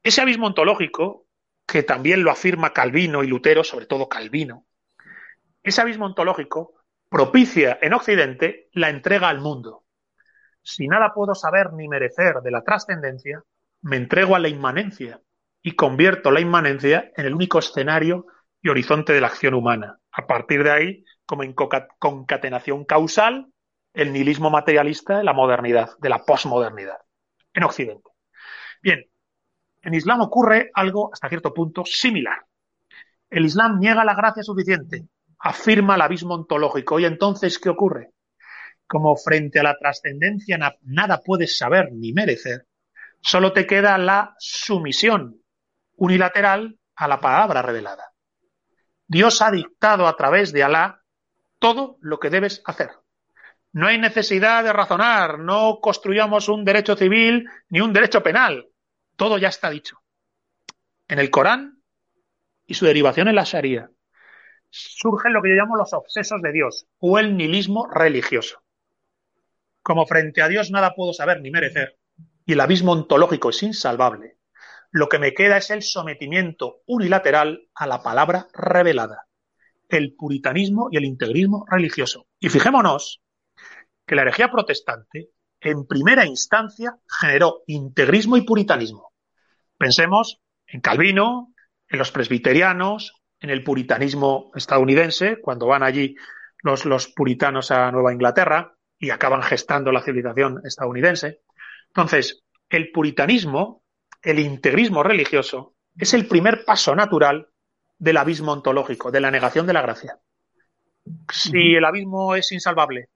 [0.04, 1.28] ese abismo ontológico,
[1.66, 4.66] que también lo afirma Calvino y Lutero, sobre todo Calvino,
[5.64, 6.74] ese abismo ontológico
[7.08, 9.86] propicia en Occidente la entrega al mundo.
[10.62, 13.44] Si nada puedo saber ni merecer de la trascendencia,
[13.84, 15.22] me entrego a la inmanencia
[15.62, 18.26] y convierto la inmanencia en el único escenario
[18.62, 20.00] y horizonte de la acción humana.
[20.12, 23.52] A partir de ahí, como en concatenación causal,
[23.94, 26.98] el nihilismo materialista de la modernidad, de la posmodernidad,
[27.54, 28.10] en Occidente.
[28.82, 29.06] Bien,
[29.82, 32.46] en Islam ocurre algo hasta cierto punto similar.
[33.30, 35.08] El Islam niega la gracia suficiente,
[35.40, 37.00] afirma el abismo ontológico.
[37.00, 38.12] ¿Y entonces qué ocurre?
[38.88, 42.66] Como frente a la trascendencia nada puedes saber ni merecer,
[43.22, 45.42] solo te queda la sumisión
[45.98, 48.09] unilateral a la palabra revelada.
[49.10, 51.02] Dios ha dictado a través de Alá
[51.58, 52.92] todo lo que debes hacer.
[53.72, 58.70] No hay necesidad de razonar, no construyamos un derecho civil ni un derecho penal.
[59.16, 59.98] Todo ya está dicho.
[61.08, 61.82] En el Corán
[62.68, 63.90] y su derivación en la Sharia
[64.70, 68.62] surgen lo que yo llamo los obsesos de Dios o el nihilismo religioso.
[69.82, 71.98] Como frente a Dios nada puedo saber ni merecer
[72.46, 74.38] y el abismo ontológico es insalvable,
[74.92, 79.28] lo que me queda es el sometimiento unilateral a la palabra revelada,
[79.88, 82.28] el puritanismo y el integrismo religioso.
[82.40, 83.22] Y fijémonos
[84.06, 85.30] que la herejía protestante,
[85.62, 89.14] en primera instancia, generó integrismo y puritanismo.
[89.78, 91.54] Pensemos en Calvino,
[91.88, 96.16] en los presbiterianos, en el puritanismo estadounidense, cuando van allí
[96.64, 101.42] los, los puritanos a Nueva Inglaterra y acaban gestando la civilización estadounidense.
[101.88, 103.79] Entonces, el puritanismo,
[104.22, 107.48] el integrismo religioso, es el primer paso natural
[107.98, 110.20] del abismo ontológico, de la negación de la gracia.
[111.32, 113.10] Si el abismo es insalvable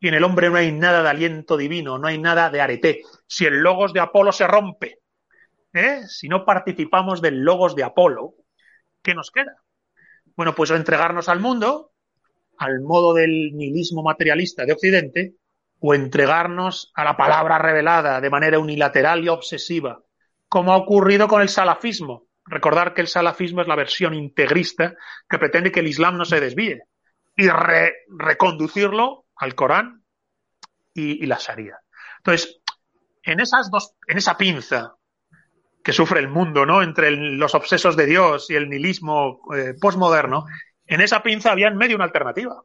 [0.00, 3.02] y en el hombre no hay nada de aliento divino, no hay nada de arete,
[3.26, 4.98] si el logos de Apolo se rompe,
[5.72, 6.02] ¿eh?
[6.06, 8.34] si no participamos del logos de Apolo,
[9.02, 9.56] ¿qué nos queda?
[10.36, 11.92] Bueno, pues entregarnos al mundo,
[12.58, 15.34] al modo del nihilismo materialista de Occidente,
[15.80, 20.00] o entregarnos a la palabra revelada de manera unilateral y obsesiva,
[20.52, 22.26] como ha ocurrido con el salafismo.
[22.44, 24.92] Recordar que el salafismo es la versión integrista
[25.26, 26.82] que pretende que el Islam no se desvíe
[27.34, 27.48] y
[28.18, 30.04] reconducirlo al Corán
[30.92, 31.80] y, la Sharia.
[32.18, 32.60] Entonces,
[33.22, 34.94] en esas dos, en esa pinza
[35.82, 36.82] que sufre el mundo, ¿no?
[36.82, 40.44] Entre los obsesos de Dios y el nihilismo eh, postmoderno,
[40.84, 42.62] en esa pinza había en medio una alternativa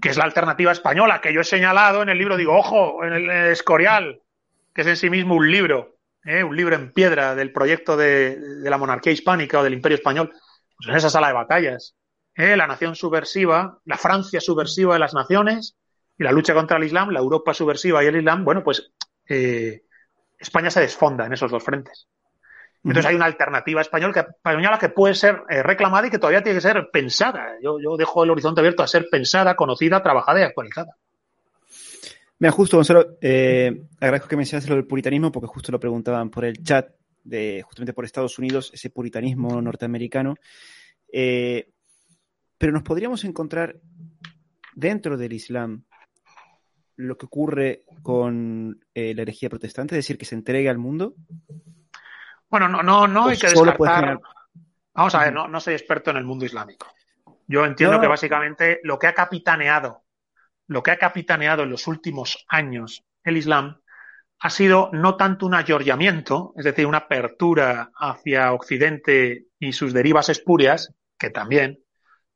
[0.00, 3.12] que es la alternativa española que yo he señalado en el libro, digo, ojo, en
[3.12, 4.22] el, Escorial,
[4.74, 6.42] que es en sí mismo un libro, ¿eh?
[6.42, 10.88] un libro en piedra del proyecto de, la monarquía hispánica o del imperio español, pues
[10.88, 11.94] en esa sala de batallas,
[12.34, 12.56] ¿eh?
[12.56, 15.76] la nación subversiva, la Francia subversiva de las naciones
[16.16, 18.92] y la lucha contra el Islam, la Europa subversiva y el Islam, bueno, pues
[19.28, 19.82] eh,
[20.38, 22.06] España se desfonda en esos dos frentes.
[22.84, 26.58] Entonces hay una alternativa española que, española que puede ser reclamada y que todavía tiene
[26.58, 27.56] que ser pensada.
[27.60, 30.96] Yo, dejo el horizonte abierto a ser pensada, conocida, trabajada y actualizada.
[32.38, 36.44] Mira, justo, Gonzalo, eh, agradezco que mencionaste lo del puritanismo porque justo lo preguntaban por
[36.44, 36.90] el chat,
[37.24, 40.36] de, justamente por Estados Unidos, ese puritanismo norteamericano.
[41.12, 41.70] Eh,
[42.56, 43.76] pero nos podríamos encontrar
[44.74, 45.84] dentro del Islam
[46.96, 51.14] lo que ocurre con la herejía protestante, es decir, que se entregue al mundo.
[52.48, 54.20] Bueno, no, no, no hay que descartar.
[54.94, 56.88] Vamos a ver, no, no soy experto en el mundo islámico.
[57.46, 60.02] Yo entiendo que básicamente lo que ha capitaneado,
[60.68, 63.80] lo que ha capitaneado en los últimos años el Islam
[64.40, 70.28] ha sido no tanto un ayorllamiento, es decir, una apertura hacia Occidente y sus derivas
[70.28, 71.80] espurias, que también,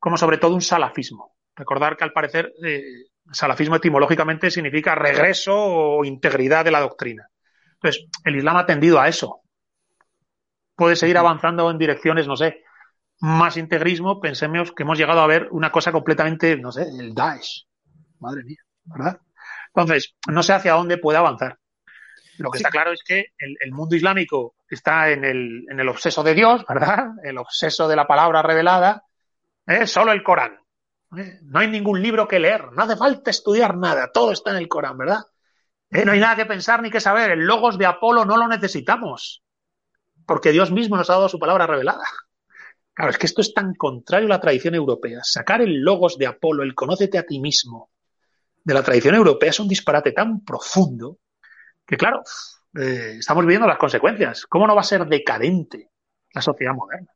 [0.01, 1.37] como sobre todo un salafismo.
[1.55, 2.83] Recordar que al parecer eh,
[3.30, 7.28] salafismo etimológicamente significa regreso o integridad de la doctrina.
[7.74, 9.43] Entonces, el Islam ha tendido a eso,
[10.74, 12.64] puede seguir avanzando en direcciones, no sé,
[13.20, 17.66] más integrismo, pensemos que hemos llegado a ver una cosa completamente, no sé, el Daesh.
[18.23, 19.20] Madre mía, ¿verdad?
[19.75, 21.59] Entonces, no sé hacia dónde puede avanzar.
[22.39, 26.23] Lo que está claro es que el, mundo islámico está en el, en el, obseso
[26.23, 27.11] de Dios, ¿verdad?
[27.23, 29.05] El obseso de la palabra revelada.
[29.66, 29.87] ¿eh?
[29.87, 30.59] Solo el Corán.
[31.16, 31.39] ¿eh?
[31.43, 32.73] No hay ningún libro que leer.
[32.73, 34.11] No hace falta estudiar nada.
[34.12, 35.20] Todo está en el Corán, ¿verdad?
[35.91, 36.05] ¿Eh?
[36.05, 37.33] No hay nada que pensar ni que saber.
[37.33, 39.43] El logos de Apolo no lo necesitamos
[40.27, 42.05] porque Dios mismo nos ha dado su palabra revelada.
[42.95, 45.20] Claro, es que esto es tan contrario a la tradición europea.
[45.23, 47.91] Sacar el logos de Apolo, el conócete a ti mismo,
[48.64, 51.18] de la tradición europea es un disparate tan profundo
[51.86, 52.22] que, claro,
[52.74, 54.46] eh, estamos viendo las consecuencias.
[54.46, 55.90] ¿Cómo no va a ser decadente
[56.32, 57.10] la sociedad moderna?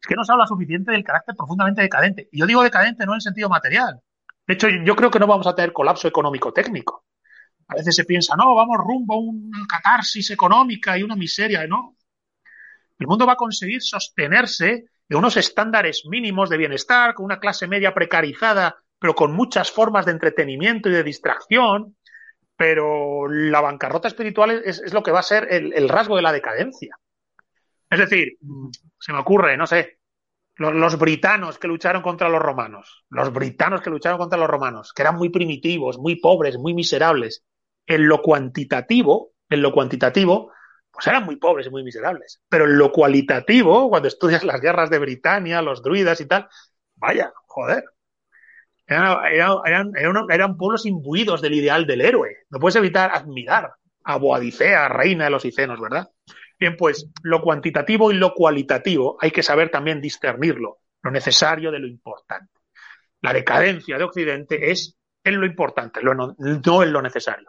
[0.00, 2.28] Es que no se habla suficiente del carácter profundamente decadente.
[2.32, 4.00] Y yo digo decadente no en el sentido material.
[4.46, 7.04] De hecho, yo creo que no vamos a tener colapso económico-técnico.
[7.68, 11.66] A veces se piensa, no, vamos rumbo a una catarsis económica y una miseria.
[11.66, 11.96] No,
[12.98, 17.66] el mundo va a conseguir sostenerse en unos estándares mínimos de bienestar, con una clase
[17.66, 21.96] media precarizada, pero con muchas formas de entretenimiento y de distracción.
[22.56, 26.96] Pero la bancarrota espiritual es, lo que va a ser el, rasgo de la decadencia.
[27.88, 28.36] Es decir,
[28.98, 30.00] se me ocurre, no sé,
[30.56, 34.92] los, los, britanos que lucharon contra los romanos, los britanos que lucharon contra los romanos,
[34.92, 37.44] que eran muy primitivos, muy pobres, muy miserables,
[37.86, 40.52] en lo cuantitativo, en lo cuantitativo,
[40.90, 42.42] pues eran muy pobres y muy miserables.
[42.48, 46.48] Pero en lo cualitativo, cuando estudias las guerras de Britania, los druidas y tal,
[46.96, 47.84] vaya, joder.
[48.88, 52.38] Eran, pueblos imbuidos del ideal del héroe.
[52.48, 53.72] No puedes evitar admirar
[54.04, 56.08] a Boadicea, reina de los icenos, ¿verdad?
[56.58, 61.78] Bien, pues lo cuantitativo y lo cualitativo hay que saber también discernirlo, lo necesario de
[61.78, 62.52] lo importante.
[63.20, 67.48] La decadencia de Occidente es en lo importante, no, en lo necesario.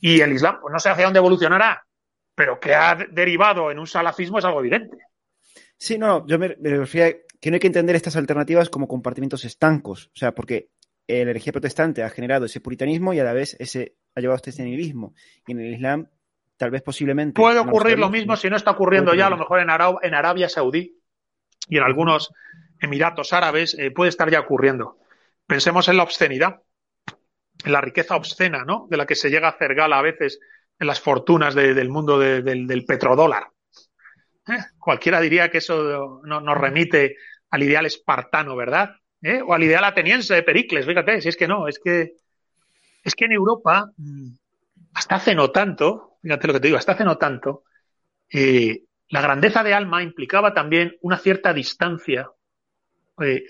[0.00, 1.84] Y el Islam, pues no sé hacia dónde evolucionará,
[2.34, 4.96] pero que ha derivado en un salafismo es algo evidente.
[5.76, 10.10] Sí, no, yo me, refería que no hay que entender estas alternativas como compartimentos estancos,
[10.14, 10.70] o sea, porque
[11.06, 14.50] la herejía protestante ha generado ese puritanismo y a la vez ese ha llevado a
[14.50, 15.14] este nihilismo.
[15.46, 16.08] Y en el Islam
[16.58, 17.40] tal vez posiblemente.
[17.40, 20.48] Puede ocurrir lo mismo si no está ocurriendo ya, a lo mejor en, en Arabia
[20.48, 21.00] Saudí
[21.68, 22.32] y en algunos
[22.80, 24.98] Emiratos Árabes eh, puede estar ya ocurriendo.
[25.46, 26.62] Pensemos en la obscenidad,
[27.64, 28.86] en la riqueza obscena, ¿no?
[28.90, 30.40] De la que se llega a hacer gala a veces
[30.78, 33.48] en las fortunas del mundo del, petrodólar.
[34.48, 34.58] ¿Eh?
[34.78, 37.16] Cualquiera diría que eso nos remite
[37.50, 38.90] al ideal espartano, ¿verdad?
[39.22, 39.42] ¿Eh?
[39.46, 42.14] O al ideal ateniense de Pericles, fíjate, si es que no, es que
[43.02, 44.28] es que en Europa, mm,
[44.94, 47.64] hasta hace no tanto, fíjate lo que te digo, hasta hace no tanto,
[48.32, 52.30] eh, la grandeza de alma implicaba también una cierta distancia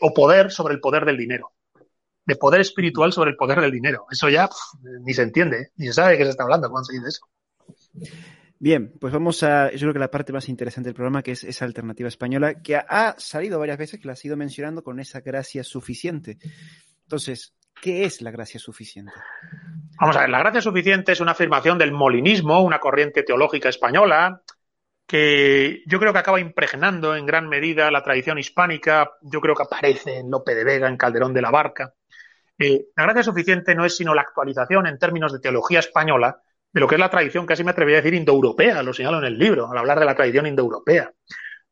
[0.00, 1.52] o poder sobre el poder del dinero.
[2.24, 4.06] De poder espiritual sobre el poder del dinero.
[4.10, 4.48] Eso ya
[5.02, 7.28] ni se entiende, ni se sabe de qué se está hablando cuando se dice eso.
[8.60, 11.44] Bien, pues vamos a, yo creo que la parte más interesante del programa, que es
[11.44, 15.20] esa alternativa española, que ha salido varias veces, que la has ido mencionando con esa
[15.20, 16.38] gracia suficiente.
[17.02, 19.12] Entonces, ¿qué es la gracia suficiente?
[20.00, 24.42] Vamos a ver, la gracia suficiente es una afirmación del molinismo, una corriente teológica española,
[25.06, 29.62] que yo creo que acaba impregnando en gran medida la tradición hispánica, yo creo que
[29.62, 31.94] aparece en Lope de Vega, en Calderón de la Barca.
[32.58, 36.42] Eh, la gracia suficiente no es sino la actualización en términos de teología española
[36.78, 39.24] de lo que es la tradición, casi me atrevería a decir indoeuropea, lo señalo en
[39.24, 41.10] el libro, al hablar de la tradición indoeuropea.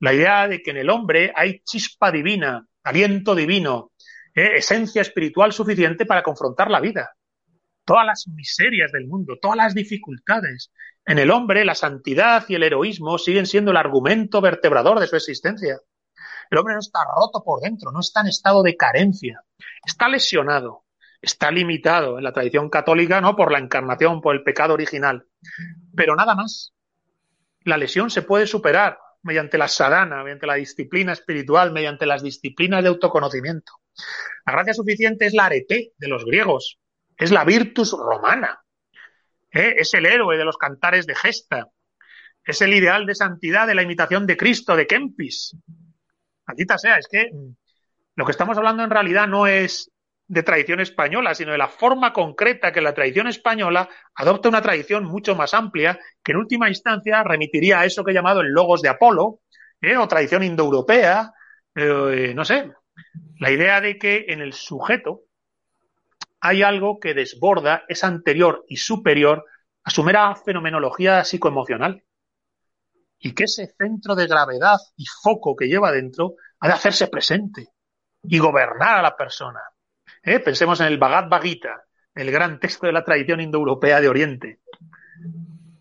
[0.00, 3.92] La idea de que en el hombre hay chispa divina, aliento divino,
[4.34, 7.14] eh, esencia espiritual suficiente para confrontar la vida
[7.84, 10.72] todas las miserias del mundo, todas las dificultades.
[11.04, 15.14] En el hombre, la santidad y el heroísmo siguen siendo el argumento vertebrador de su
[15.14, 15.78] existencia.
[16.50, 19.40] El hombre no está roto por dentro, no está en estado de carencia,
[19.84, 20.85] está lesionado,
[21.26, 25.26] está limitado en la tradición católica, no por la encarnación, por el pecado original,
[25.94, 26.72] pero nada más.
[27.64, 32.80] La lesión se puede superar mediante la sadhana, mediante la disciplina espiritual, mediante las disciplinas
[32.84, 33.72] de autoconocimiento.
[34.46, 36.78] La gracia suficiente es la arete de los griegos,
[37.16, 38.60] es la virtus romana,
[39.50, 39.74] ¿eh?
[39.78, 41.66] es el héroe de los cantares de gesta,
[42.44, 45.56] es el ideal de santidad de la imitación de Cristo, de Kempis.
[46.46, 47.32] Maldita sea, es que
[48.14, 49.90] lo que estamos hablando en realidad no es
[50.28, 55.04] de tradición española, sino de la forma concreta que la tradición española adopta una tradición
[55.04, 58.82] mucho más amplia, que en última instancia remitiría a eso que he llamado el logos
[58.82, 59.40] de Apolo,
[59.80, 59.96] ¿eh?
[59.96, 61.32] o tradición indoeuropea,
[61.74, 62.72] eh, no sé,
[63.38, 65.22] la idea de que en el sujeto
[66.40, 69.44] hay algo que desborda, es anterior y superior
[69.84, 72.02] a su mera fenomenología psicoemocional.
[73.18, 77.68] Y que ese centro de gravedad y foco que lleva dentro ha de hacerse presente
[78.22, 79.60] y gobernar a la persona.
[80.26, 80.40] ¿Eh?
[80.40, 84.58] Pensemos en el Bhagavad Gita, el gran texto de la tradición indoeuropea de Oriente.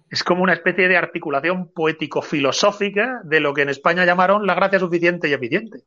[0.08, 4.78] Es como una especie de articulación poético-filosófica de lo que en España llamaron la gracia
[4.78, 5.80] suficiente y eficiente.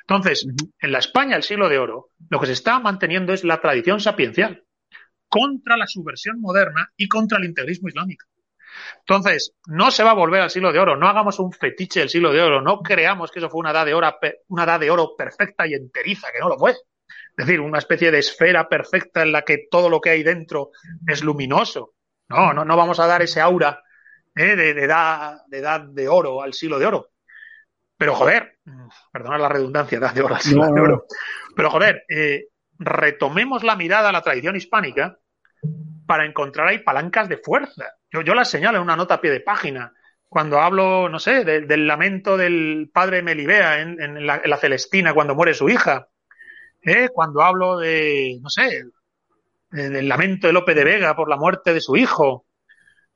[0.00, 0.46] Entonces,
[0.80, 4.00] en la España del siglo de oro, lo que se está manteniendo es la tradición
[4.00, 4.64] sapiencial
[5.28, 8.24] contra la subversión moderna y contra el integrismo islámico.
[9.00, 12.08] Entonces, no se va a volver al siglo de oro, no hagamos un fetiche del
[12.08, 14.90] siglo de oro, no creamos que eso fue una edad de oro, una edad de
[14.90, 16.74] oro perfecta y enteriza, que no lo fue.
[17.38, 20.72] Es decir, una especie de esfera perfecta en la que todo lo que hay dentro
[21.06, 21.94] es luminoso.
[22.28, 23.80] No, no, no vamos a dar ese aura
[24.34, 24.56] ¿eh?
[24.56, 27.10] de, edad, de edad de oro al siglo de oro.
[27.96, 28.58] Pero joder,
[29.12, 30.36] perdonad la redundancia, de oro
[30.82, 31.06] oro.
[31.54, 32.46] Pero joder, eh,
[32.78, 35.18] retomemos la mirada a la tradición hispánica
[36.06, 37.84] para encontrar ahí palancas de fuerza.
[38.10, 39.92] Yo, yo las señalo en una nota a pie de página.
[40.28, 45.68] Cuando hablo, no sé, del lamento del padre Melibea en, la, Celestina cuando muere su
[45.68, 46.08] hija.
[46.88, 47.10] ¿Eh?
[47.12, 48.84] Cuando hablo de, no sé,
[49.70, 52.46] del lamento de Lope de Vega por la muerte de su hijo.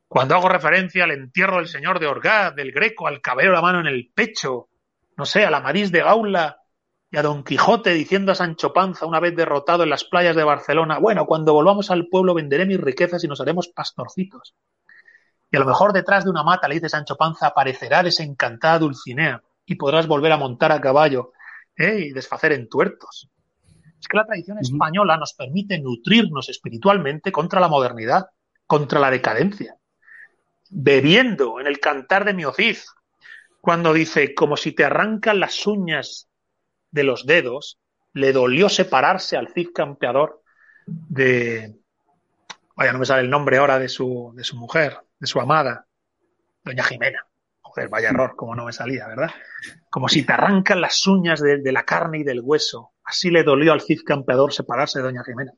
[0.07, 3.81] Cuando hago referencia al entierro del señor de Orgaz, del Greco, al cabello la mano
[3.81, 4.69] en el pecho,
[5.17, 6.59] no sé, a la Marís de Gaula
[7.11, 10.45] y a Don Quijote diciendo a Sancho Panza una vez derrotado en las playas de
[10.45, 14.55] Barcelona, bueno, cuando volvamos al pueblo venderé mis riquezas y nos haremos pastorcitos.
[15.51, 19.43] Y a lo mejor detrás de una mata, le dice Sancho Panza, aparecerá desencantada Dulcinea
[19.67, 21.33] y podrás volver a montar a caballo
[21.77, 22.07] ¿eh?
[22.07, 23.29] y desfacer en tuertos.
[24.03, 28.27] Es que la tradición española nos permite nutrirnos espiritualmente contra la modernidad,
[28.67, 29.77] contra la decadencia.
[30.69, 32.87] Bebiendo en el cantar de Miociz,
[33.61, 36.29] cuando dice, como si te arrancan las uñas
[36.91, 37.79] de los dedos,
[38.13, 40.43] le dolió separarse al Cid campeador
[40.85, 41.77] de,
[42.75, 45.87] vaya, no me sale el nombre ahora de su, de su mujer, de su amada,
[46.65, 47.25] doña Jimena.
[47.61, 49.31] Joder, vaya error, como no me salía, ¿verdad?
[49.89, 52.92] Como si te arrancan las uñas de, la carne y del hueso.
[53.05, 55.53] Así le dolió al Cid campeador separarse de doña Jimena.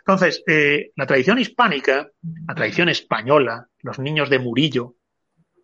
[0.00, 2.10] Entonces, eh, la tradición hispánica,
[2.46, 4.96] la tradición española, los niños de Murillo,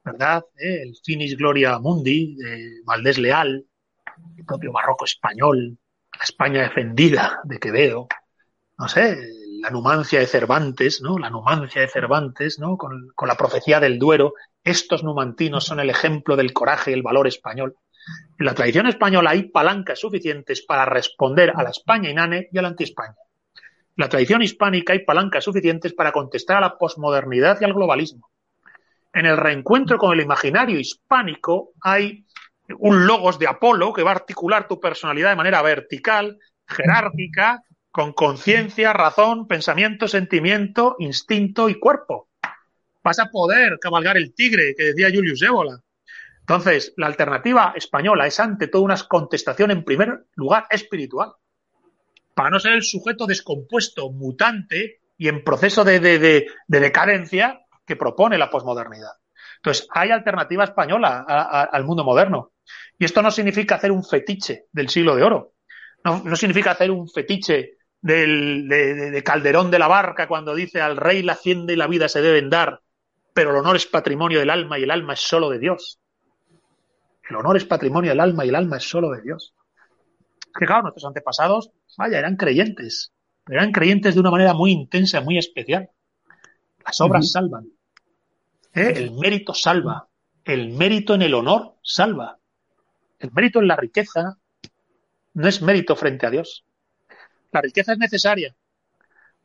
[0.05, 0.45] ¿verdad?
[0.57, 3.65] Eh, el Finis Gloria Mundi de Valdés Leal,
[4.37, 5.77] el propio barroco español,
[6.17, 8.07] la España defendida de Quevedo,
[8.79, 9.17] no sé,
[9.61, 11.19] la numancia de Cervantes, ¿no?
[11.19, 12.77] La numancia de Cervantes, ¿no?
[12.77, 14.35] Con, la profecía del Duero.
[14.63, 17.77] Estos numantinos son el ejemplo del coraje y el valor español.
[18.39, 22.63] En la tradición española hay palancas suficientes para responder a la España inane y a
[22.63, 23.15] la anti-España.
[23.97, 28.29] En la tradición hispánica hay palancas suficientes para contestar a la posmodernidad y al globalismo.
[29.13, 32.25] En el reencuentro con el imaginario hispánico hay
[32.79, 38.13] un logos de Apolo que va a articular tu personalidad de manera vertical, jerárquica, con
[38.13, 42.29] conciencia, razón, pensamiento, sentimiento, instinto y cuerpo.
[43.05, 45.84] Vas a poder cabalgar el tigre que decía Julius Ébola.
[46.47, 51.33] Entonces, la alternativa española es ante todo una contestación en primer lugar espiritual.
[52.35, 57.61] Para no ser el sujeto descompuesto, mutante y en proceso de, de, de, de decadencia
[57.87, 59.13] que propone la posmodernidad.
[59.57, 62.53] Entonces, hay alternativa española al mundo moderno.
[62.99, 65.55] Y esto no significa hacer un fetiche del siglo de oro.
[66.05, 70.83] No, no significa hacer un fetiche del, de, de, Calderón de la Barca cuando dice
[70.83, 72.83] al rey la hacienda y la vida se deben dar,
[73.33, 75.99] pero el honor es patrimonio del alma y el alma es solo de Dios.
[77.29, 79.55] El honor es patrimonio del alma y el alma es solo de Dios.
[80.53, 83.13] Claro, nuestros antepasados, vaya, eran creyentes.
[83.49, 85.91] Eran creyentes de una manera muy intensa, muy especial.
[86.85, 87.33] Las obras uh -huh.
[87.33, 87.65] salvan.
[88.73, 88.93] ¿Eh?
[88.97, 90.09] El mérito salva.
[90.45, 92.39] El mérito en el honor salva.
[93.19, 94.39] El mérito en la riqueza
[95.35, 96.65] no es mérito frente a Dios.
[97.53, 98.55] La riqueza es necesaria.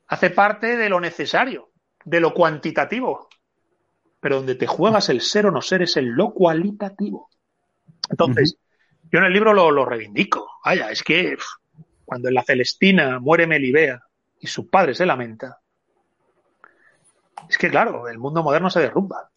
[0.07, 1.71] Hace parte de lo necesario,
[2.03, 3.29] de lo cuantitativo.
[4.19, 7.29] Pero donde te juegas el ser o no ser es en lo cualitativo.
[8.09, 9.09] Entonces, uh -huh.
[9.11, 10.47] yo en el libro lo, lo, reivindico.
[10.63, 11.37] Vaya, es que
[12.05, 14.01] cuando en la Celestina muere Melibea
[14.39, 15.59] y su padre se lamenta,
[17.49, 19.29] es que claro, el mundo moderno se derrumba.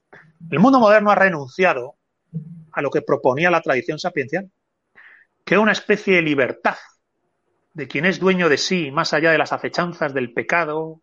[0.51, 1.97] El mundo moderno ha renunciado
[2.73, 4.51] a lo que proponía la tradición sapiencial,
[5.45, 6.77] que era una especie de libertad
[7.75, 11.01] de quien es dueño de sí más allá de las acechanzas del pecado,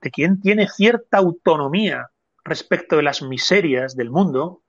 [0.00, 2.10] de quien tiene cierta autonomía
[2.44, 4.62] respecto de las miserias del mundo,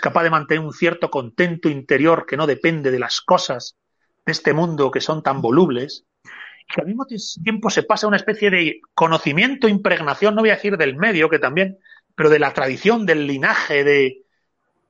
[0.00, 3.76] es capaz de mantener un cierto contento interior que no depende de las cosas
[4.24, 7.04] de este mundo que son tan volubles, y que al mismo
[7.44, 11.38] tiempo se pasa una especie de conocimiento, impregnación, no voy a decir del medio, que
[11.38, 11.78] también,
[12.14, 14.24] pero de la tradición, del linaje, de,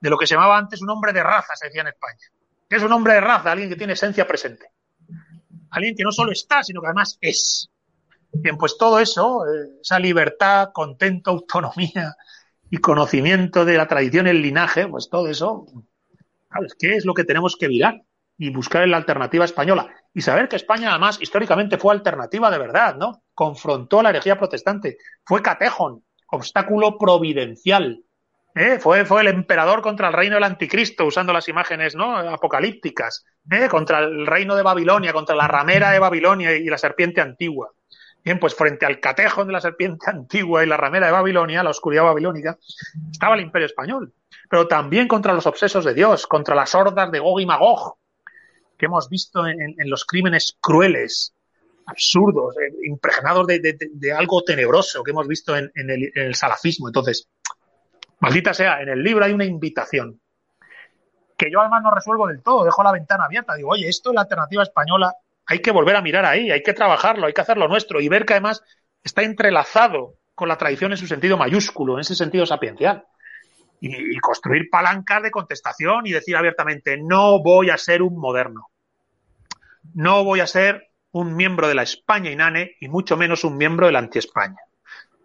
[0.00, 2.28] lo que se llamaba antes un hombre de raza, se decía en España.
[2.68, 3.50] ¿Qué es un hombre de raza?
[3.50, 4.66] Alguien que tiene esencia presente.
[5.70, 7.68] Alguien que no solo está, sino que además es.
[8.32, 12.14] Bien, pues todo eso, eh, esa libertad, contento, autonomía,
[12.71, 15.66] y conocimiento de la tradición, el linaje, pues todo eso,
[16.53, 16.75] ¿sabes?
[16.79, 18.03] ¿Qué es lo que tenemos que mirar?
[18.39, 19.93] Y buscar en la alternativa española.
[20.14, 23.22] Y saber que España, además, históricamente fue alternativa de verdad, ¿no?
[23.34, 24.99] Confrontó la herejía protestante.
[25.25, 28.05] Fue catejón, obstáculo providencial.
[28.55, 28.79] ¿eh?
[28.79, 32.17] Fue, fue el emperador contra el reino del anticristo, usando las imágenes ¿no?
[32.17, 33.25] apocalípticas.
[33.51, 33.68] ¿eh?
[33.68, 37.72] Contra el reino de Babilonia, contra la ramera de Babilonia y la serpiente antigua.
[38.22, 41.71] Bien, pues frente al catejón de la serpiente antigua y la ramera de Babilonia, la
[41.71, 42.59] oscuridad babilónica,
[43.11, 44.13] estaba el imperio español.
[44.49, 47.97] Pero también contra los obsesos de Dios, contra las hordas de Gog y Magog,
[48.76, 51.34] que hemos visto en, los crímenes crueles,
[51.87, 56.88] absurdos, eh, impregnados de, algo tenebroso que hemos visto en, el, en el salafismo.
[56.88, 57.29] Entonces,
[58.21, 60.21] maldita sea, en el libro hay una invitación
[61.37, 64.14] que yo además no resuelvo del todo, dejo la ventana abierta, digo, oye, esto es
[64.14, 65.14] la alternativa española
[65.51, 68.25] hay que volver a mirar ahí, hay que trabajarlo, hay que hacerlo nuestro y ver
[68.25, 68.63] que además
[69.03, 73.05] está entrelazado con la tradición en su sentido mayúsculo, en ese sentido sapiencial.
[73.81, 78.68] Y, construir palancas de contestación y decir abiertamente, no voy a ser un moderno.
[79.93, 83.87] No voy a ser un miembro de la España inane y mucho menos un miembro
[83.87, 84.59] de la anti-España.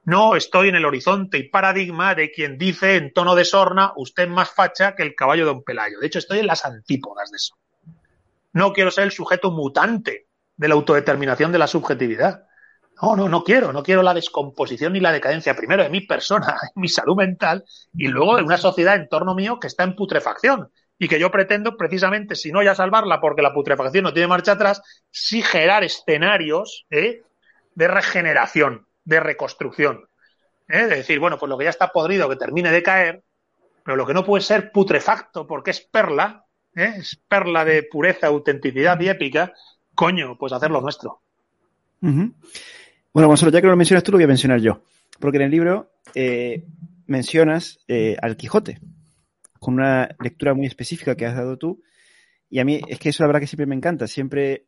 [0.05, 4.23] No estoy en el horizonte y paradigma de quien dice en tono de sorna, usted
[4.23, 5.99] es más facha que el caballo de un Pelayo.
[5.99, 7.55] De hecho, estoy en las antípodas de eso.
[8.55, 12.45] No quiero ser el sujeto mutante de la autodeterminación de la subjetividad.
[13.01, 13.73] No, no, no quiero.
[13.73, 18.07] No quiero la descomposición ni la decadencia, primero de mi persona, mi salud mental, y
[18.07, 20.71] luego de una sociedad en torno mío que está en putrefacción.
[20.97, 24.53] Y que yo pretendo, precisamente, si no ya salvarla porque la putrefacción no tiene marcha
[24.53, 27.23] atrás, sí generar escenarios ¿eh?
[27.73, 30.07] de regeneración, de reconstrucción.
[30.69, 30.85] ¿eh?
[30.85, 33.21] De decir, bueno, pues lo que ya está podrido, que termine de caer,
[33.83, 36.44] pero lo que no puede ser putrefacto porque es perla,
[36.75, 36.93] ¿eh?
[36.97, 39.53] es perla de pureza, autenticidad y épica,
[39.93, 41.21] coño, pues hacerlo nuestro.
[42.01, 42.33] Uh -huh.
[43.13, 44.81] Bueno, Gonzalo, ya que lo mencionas tú, lo voy a mencionar yo.
[45.19, 46.65] Porque en el libro eh,
[47.07, 48.79] mencionas eh, al Quijote,
[49.59, 51.81] con una lectura muy específica que has dado tú.
[52.49, 54.07] Y a mí es que eso la verdad que siempre me encanta.
[54.07, 54.65] Siempre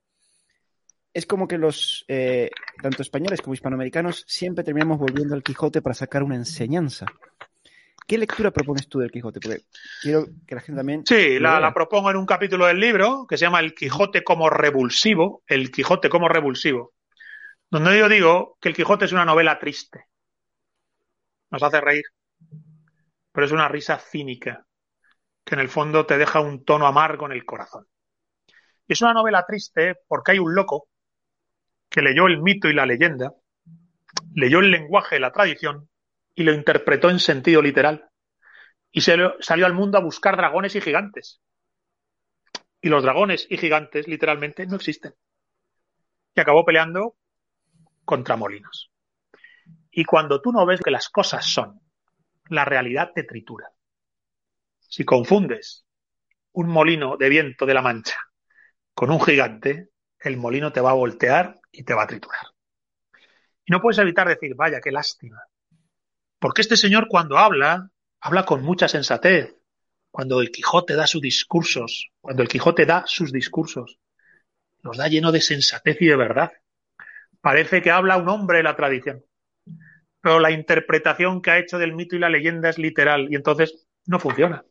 [1.13, 2.49] es como que los, eh,
[2.81, 7.05] tanto españoles como hispanoamericanos, siempre terminamos volviendo al Quijote para sacar una enseñanza.
[8.07, 9.41] ¿Qué lectura propones tú del Quijote?
[9.41, 9.63] Porque
[10.01, 11.05] quiero que la gente también...
[11.05, 14.49] Sí, la, la, propongo en un capítulo del libro que se llama El Quijote como
[14.49, 16.93] revulsivo, El Quijote como revulsivo,
[17.69, 20.05] Donde yo digo que el Quijote es una novela triste.
[21.51, 22.05] Nos hace reír.
[23.33, 24.65] Pero es una risa cínica,
[25.43, 27.87] que en el fondo te deja un tono amargo en el corazón.
[28.87, 30.87] Y es una novela triste porque hay un loco
[31.89, 33.33] que leyó el mito y la leyenda,
[34.33, 35.89] leyó el lenguaje y la tradición
[36.37, 38.11] y lo interpretó en sentido literal.
[38.91, 41.41] Y se salió al mundo a buscar dragones y gigantes.
[42.79, 45.15] Y los dragones y gigantes literalmente no existen.
[46.35, 47.15] Y acabó peleando
[48.05, 48.91] contra molinos.
[49.89, 51.81] Y cuando tú no ves que las cosas son,
[52.49, 53.71] la realidad te tritura.
[54.77, 55.87] Si confundes
[56.51, 58.19] un molino de viento de la Mancha
[58.93, 59.89] con un gigante,
[60.19, 62.45] el molino te va a voltear y te va a triturar.
[63.65, 65.41] Y no puedes evitar decir, vaya, qué lástima.
[66.39, 67.89] Porque este señor cuando habla,
[68.21, 69.55] habla con mucha sensatez.
[70.11, 73.99] Cuando el Quijote da sus discursos, cuando el Quijote da sus discursos,
[74.81, 76.51] los da lleno de sensatez y de verdad.
[77.41, 79.23] Parece que habla un hombre de la tradición.
[80.21, 83.87] Pero la interpretación que ha hecho del mito y la leyenda es literal y entonces
[84.05, 84.65] no funciona.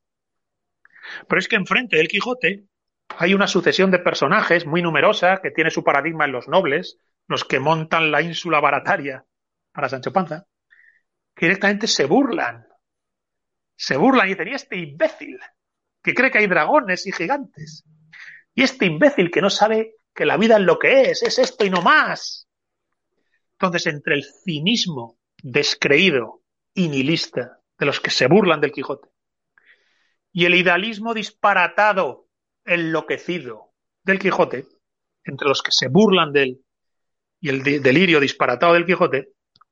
[1.29, 2.65] Pero es que enfrente del Quijote
[3.09, 6.99] hay una sucesión de personajes muy numerosa que tiene su paradigma en los nobles,
[7.29, 9.25] los que montan la ínsula barataria
[9.73, 10.47] para Sancho Panza,
[11.37, 12.67] que directamente se burlan.
[13.77, 15.39] Se burlan y dicen, ¿y este imbécil
[16.03, 17.85] que cree que hay dragones y gigantes?
[18.55, 21.65] Y este imbécil que no sabe que la vida es lo que es, es esto
[21.65, 22.49] y no más.
[23.53, 26.43] Entonces, entre el cinismo descreído
[26.73, 29.09] y nihilista de los que se burlan del Quijote
[30.37, 32.29] y el idealismo disparatado,
[32.67, 33.73] enloquecido
[34.05, 34.67] del Quijote,
[35.25, 36.65] entre los que se burlan de él
[37.41, 39.31] y el delirio disparatado del Quijote,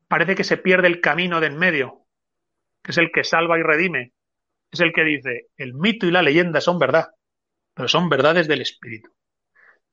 [0.09, 2.07] parece que se pierde el camino de en medio,
[2.83, 4.13] que es el que salva y redime,
[4.71, 7.09] es el que dice, el mito y la leyenda son verdad,
[7.75, 9.11] pero son verdades del espíritu.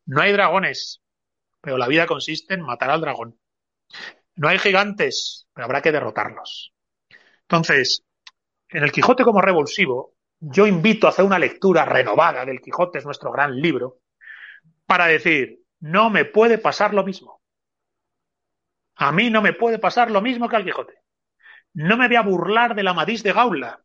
[0.06, 1.02] No hay dragones,
[1.62, 3.40] pero la vida consiste en matar al dragón.
[4.36, 6.74] No hay gigantes, pero habrá que derrotarlos.
[7.44, 8.04] Entonces,
[8.70, 13.06] en el Quijote como revulsivo, yo invito a hacer una lectura renovada del Quijote, es
[13.06, 14.00] nuestro gran libro,
[14.86, 17.41] para decir, no me puede pasar lo mismo.
[18.96, 20.94] A mí no me puede pasar lo mismo que al Quijote.
[21.74, 23.82] No me voy a burlar de la Madís de Gaula.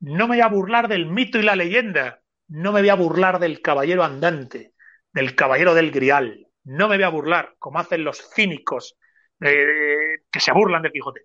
[0.00, 2.22] No me voy a burlar del mito y la leyenda.
[2.48, 4.74] No me voy a burlar del caballero andante,
[5.12, 6.46] del caballero del grial.
[6.64, 8.96] No me voy a burlar, como hacen los cínicos
[9.40, 11.22] eh, que se burlan del Quijote.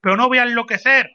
[0.00, 1.10] Pero no voy a enloquecer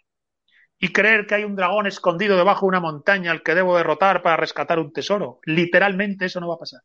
[0.79, 4.21] y creer que hay un dragón escondido debajo de una montaña al que debo derrotar
[4.21, 5.39] para rescatar un tesoro.
[5.43, 6.81] Literalmente eso no va a pasar.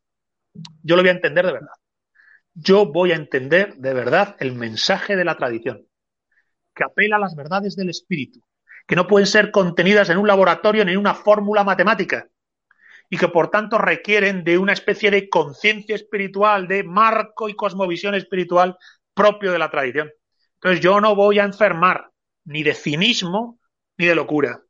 [0.83, 1.82] Yo lo voy a entender de verdad.
[2.55, 5.87] Yo voy a entender de verdad el mensaje de la tradición,
[6.75, 8.41] que apela a las verdades del espíritu,
[8.87, 12.29] que no pueden ser contenidas en un laboratorio ni en una fórmula matemática,
[13.09, 18.15] y que por tanto requieren de una especie de conciencia espiritual, de marco y cosmovisión
[18.15, 18.77] espiritual
[19.15, 20.11] propio de la tradición.
[20.55, 22.11] Entonces yo no voy a enfermar
[22.45, 23.59] ni de cinismo
[23.97, 24.63] ni de locura.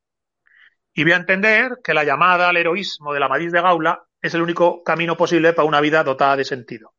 [0.95, 4.35] Y voy a entender que la llamada al heroísmo de la Madrid de Gaula es
[4.35, 6.92] el único camino posible para una vida dotada de sentido.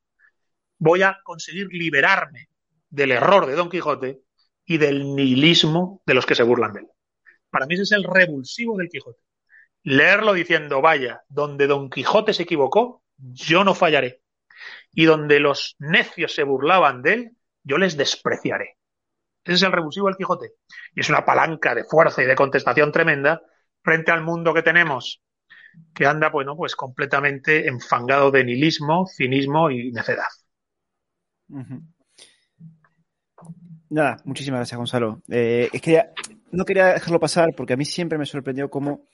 [0.85, 2.49] Voy a conseguir liberarme
[2.89, 4.19] del error de Don Quijote
[4.65, 6.87] y del nihilismo de los que se burlan de él.
[7.49, 9.21] Para mí ese es el revulsivo del Quijote.
[9.83, 14.23] Leerlo diciendo, vaya, donde Don Quijote se equivocó, yo no fallaré.
[14.91, 17.31] Y donde los necios se burlaban de él,
[17.63, 18.77] yo les despreciaré.
[19.45, 20.51] Ese es el revulsivo del Quijote.
[20.93, 23.41] Y es una palanca de fuerza y de contestación tremenda
[23.81, 25.23] frente al mundo que tenemos,
[25.95, 30.27] que anda, bueno, pues completamente enfangado de nihilismo, cinismo y necedad.
[33.89, 35.21] Nada, muchísimas gracias, Gonzalo.
[35.29, 35.69] Eh,
[36.51, 39.07] no quería dejarlo pasar porque a mí siempre me sorprendió cómo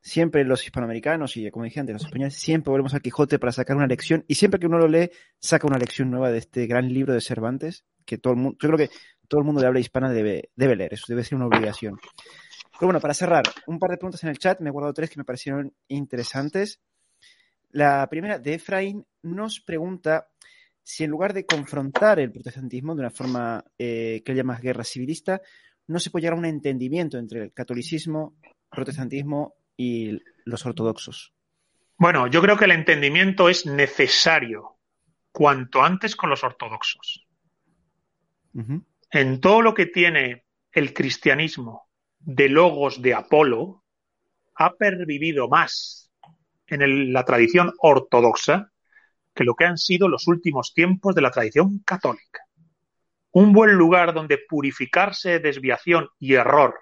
[0.00, 3.76] siempre los hispanoamericanos y, como dije antes, los españoles, siempre volvemos al Quijote para sacar
[3.76, 6.88] una lección y siempre que uno lo lee, saca una lección nueva de este gran
[6.88, 8.94] libro de Cervantes, que todo el mundo, yo creo que
[9.26, 11.96] todo el mundo de habla hispana debe, debe leer, eso debe ser una obligación.
[12.78, 15.10] Pero bueno, para cerrar, un par de preguntas en el chat, me he guardado tres
[15.10, 16.80] que me parecieron interesantes.
[17.70, 20.28] La primera de Efraín nos pregunta
[20.86, 24.84] si en lugar de confrontar el protestantismo de una forma eh, que él llama guerra
[24.84, 25.40] civilista,
[25.88, 28.36] no se puede llegar a un entendimiento entre el catolicismo,
[28.70, 31.34] protestantismo y los ortodoxos.
[31.98, 34.76] Bueno, yo creo que el entendimiento es necesario
[35.32, 37.26] cuanto antes con los ortodoxos
[39.10, 41.88] en todo lo que tiene el cristianismo
[42.18, 43.84] de logos de Apolo,
[44.54, 46.10] ha pervivido más
[46.66, 48.72] en la tradición ortodoxa
[49.36, 52.40] que lo que han sido los últimos tiempos de la tradición católica.
[53.30, 56.80] Un buen lugar donde purificarse de desviación y error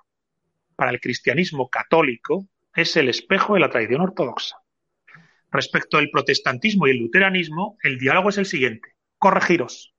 [0.76, 4.56] para el cristianismo católico es el espejo de la tradición ortodoxa.
[5.50, 8.94] Respecto al protestantismo y el luteranismo, el diálogo es el siguiente.
[9.18, 9.94] Corregiros.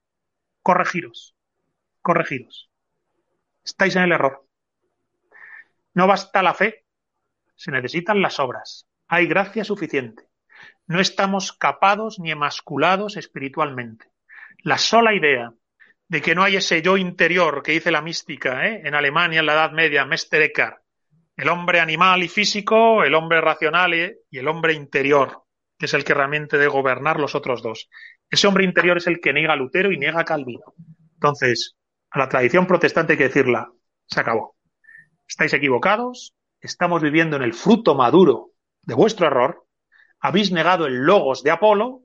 [0.61, 1.35] corregiros,
[2.01, 2.71] corregiros.
[3.63, 4.47] Estáis en el error.
[5.93, 6.85] No basta la fe,
[7.55, 8.87] se necesitan las obras.
[9.07, 10.27] Hay gracia suficiente.
[10.87, 14.11] No estamos capados ni emasculados espiritualmente.
[14.59, 15.53] La sola idea
[16.07, 18.81] de que no hay ese yo interior que dice la mística ¿eh?
[18.83, 20.77] en Alemania en la Edad Media, Mester Eckhart,
[21.35, 23.93] el hombre animal y físico, el hombre racional
[24.29, 25.43] y el hombre interior,
[25.77, 27.89] que es el que realmente debe gobernar los otros dos.
[28.29, 30.73] Ese hombre interior es el que niega a Lutero y niega a Calvino.
[31.15, 31.75] Entonces,
[32.11, 33.71] a la tradición protestante hay que decirla,
[34.05, 34.55] se acabó.
[35.27, 38.51] Estáis equivocados, estamos viviendo en el fruto maduro
[38.83, 39.64] de vuestro error,
[40.19, 42.03] habéis negado el logos de Apolo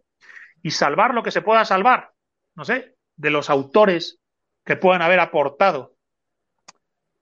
[0.62, 2.12] y salvar lo que se pueda salvar,
[2.54, 4.18] no sé, de los autores
[4.64, 5.94] que puedan haber aportado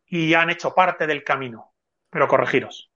[0.07, 1.73] y han hecho parte del camino.
[2.11, 2.91] Pero corregiros.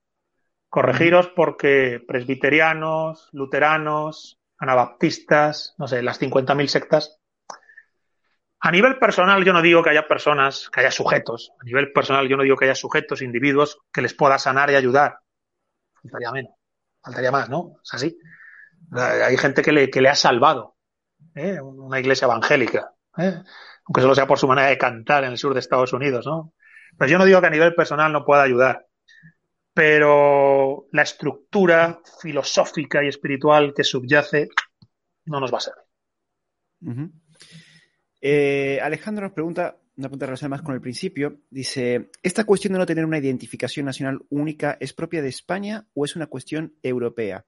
[0.68, 7.18] Corregiros porque presbiterianos, luteranos, anabaptistas, no sé, las 50.000 sectas.
[8.60, 11.52] A nivel personal, yo no digo que haya personas, que haya sujetos.
[11.60, 14.76] A nivel personal, yo no digo que haya sujetos, individuos que les pueda sanar y
[14.76, 15.18] ayudar.
[16.00, 16.61] Faltaría menos.
[17.02, 17.76] Faltaría más, ¿no?
[17.82, 18.18] Es así.
[18.92, 20.76] Hay gente que le, ha salvado.
[21.34, 21.60] ¿eh?
[21.60, 22.94] Una iglesia evangélica.
[23.18, 23.42] ¿eh?
[23.86, 26.54] Aunque solo sea por su manera de cantar en el sur de Estados Unidos, ¿no?
[26.98, 28.86] Pero yo no digo que a nivel personal no pueda ayudar
[29.74, 34.48] pero la estructura filosófica y espiritual que subyace
[35.26, 37.10] no nos va a servir.
[38.20, 42.78] Eh, Alejandro nos pregunta, una pregunta relacionada más con el principio, dice, ¿esta cuestión de
[42.78, 47.44] no tener una identificación nacional única es propia de España o es una cuestión europea?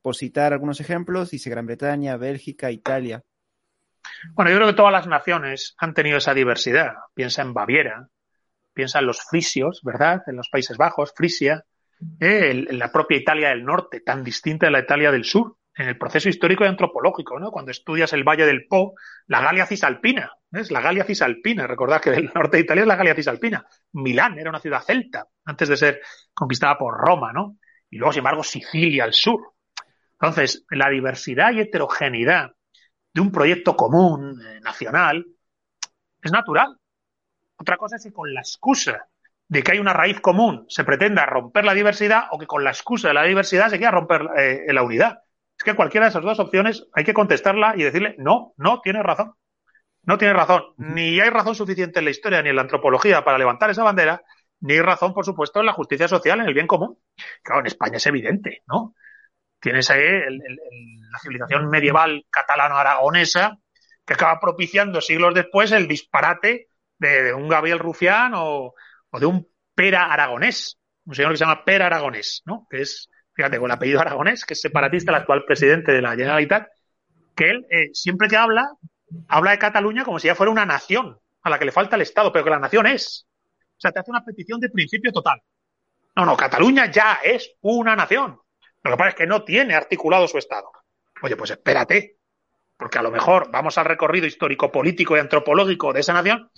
[0.00, 3.22] Por citar algunos ejemplos, dice Gran Bretaña, Bélgica, Italia.
[4.32, 6.94] Bueno, yo creo que todas las naciones han tenido esa diversidad.
[7.12, 8.08] Piensa en Baviera,
[8.72, 10.22] piensa en los frisios, ¿verdad?
[10.26, 11.64] En los Países Bajos, Frisia,
[12.18, 15.88] eh, en la propia Italia del Norte, tan distinta de la Italia del Sur, en
[15.88, 17.50] el proceso histórico y antropológico, ¿no?
[17.50, 18.94] Cuando estudias el Valle del Po,
[19.26, 22.96] la Galia Cisalpina, es la Galia Cisalpina, recordad que el norte de Italia es la
[22.96, 23.66] Galia Cisalpina.
[23.92, 26.00] Milán era una ciudad celta, antes de ser
[26.34, 27.56] conquistada por Roma, ¿no?
[27.88, 29.54] Y luego, sin embargo, Sicilia al sur.
[30.12, 32.52] Entonces, la diversidad y heterogeneidad
[33.12, 35.24] de un proyecto común, eh, nacional,
[36.22, 36.76] es natural.
[37.56, 39.08] Otra cosa es que con la excusa
[39.48, 42.70] de que hay una raíz común se pretenda romper la diversidad o que con la
[42.70, 45.22] excusa de la diversidad se quiera romper eh, la unidad.
[45.58, 49.02] Es que cualquiera de esas dos opciones hay que contestarla y decirle, no, no, tiene
[49.02, 49.34] razón.
[50.02, 50.62] No tiene razón.
[50.76, 54.22] Ni hay razón suficiente en la historia ni en la antropología para levantar esa bandera,
[54.60, 56.98] ni hay razón, por supuesto, en la justicia social, en el bien común.
[57.42, 58.94] Claro, en España es evidente, ¿no?
[59.60, 63.58] Tienes ahí la civilización medieval catalano-aragonesa
[64.06, 66.68] que acaba propiciando siglos después el disparate
[66.98, 68.74] de, un Gabriel Rufián o,
[69.12, 72.66] de un Pera Aragonés, un señor que se llama Pera Aragonés, ¿no?
[72.70, 76.10] Que es, fíjate, con el apellido Aragonés, que es separatista, el actual presidente de la
[76.16, 76.68] Generalitat,
[77.34, 78.70] que él eh, siempre que habla,
[79.28, 82.02] habla de Cataluña como si ya fuera una nación a la que le falta el
[82.02, 83.26] Estado, pero que la nación es.
[83.76, 85.40] O sea, te hace una petición de principio total.
[86.16, 88.38] No, no, Cataluña ya es una nación.
[88.82, 90.70] Lo que pasa es que no tiene articulado su Estado.
[91.22, 92.18] Oye, pues espérate,
[92.76, 96.50] porque a lo mejor vamos al recorrido histórico, político y antropológico de esa nación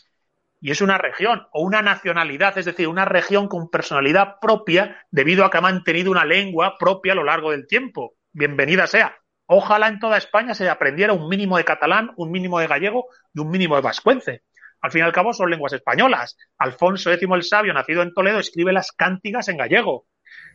[0.60, 5.44] y es una región o una nacionalidad, es decir, una región con personalidad propia debido
[5.44, 8.14] a que ha mantenido una lengua propia a lo largo del tiempo.
[8.32, 9.21] Bienvenida sea.
[9.54, 13.40] Ojalá en toda España se aprendiera un mínimo de catalán, un mínimo de gallego y
[13.40, 14.44] un mínimo de vascuence.
[14.80, 16.38] Al fin y al cabo son lenguas españolas.
[16.56, 20.06] Alfonso X el Sabio, nacido en Toledo, escribe las cántigas en gallego.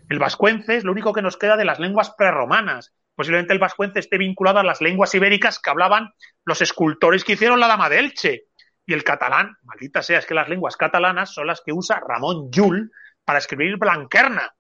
[0.10, 2.91] El vascuence es lo único que nos queda de las lenguas prerromanas.
[3.14, 6.10] Posiblemente el vascuence esté vinculado a las lenguas ibéricas que hablaban
[6.44, 8.45] los escultores que hicieron la Dama de Elche
[8.84, 12.49] y el catalán, maldita sea, es que las lenguas catalanas son las que usa Ramón
[12.49, 12.91] Llull
[13.24, 14.56] para escribir Blanquerna.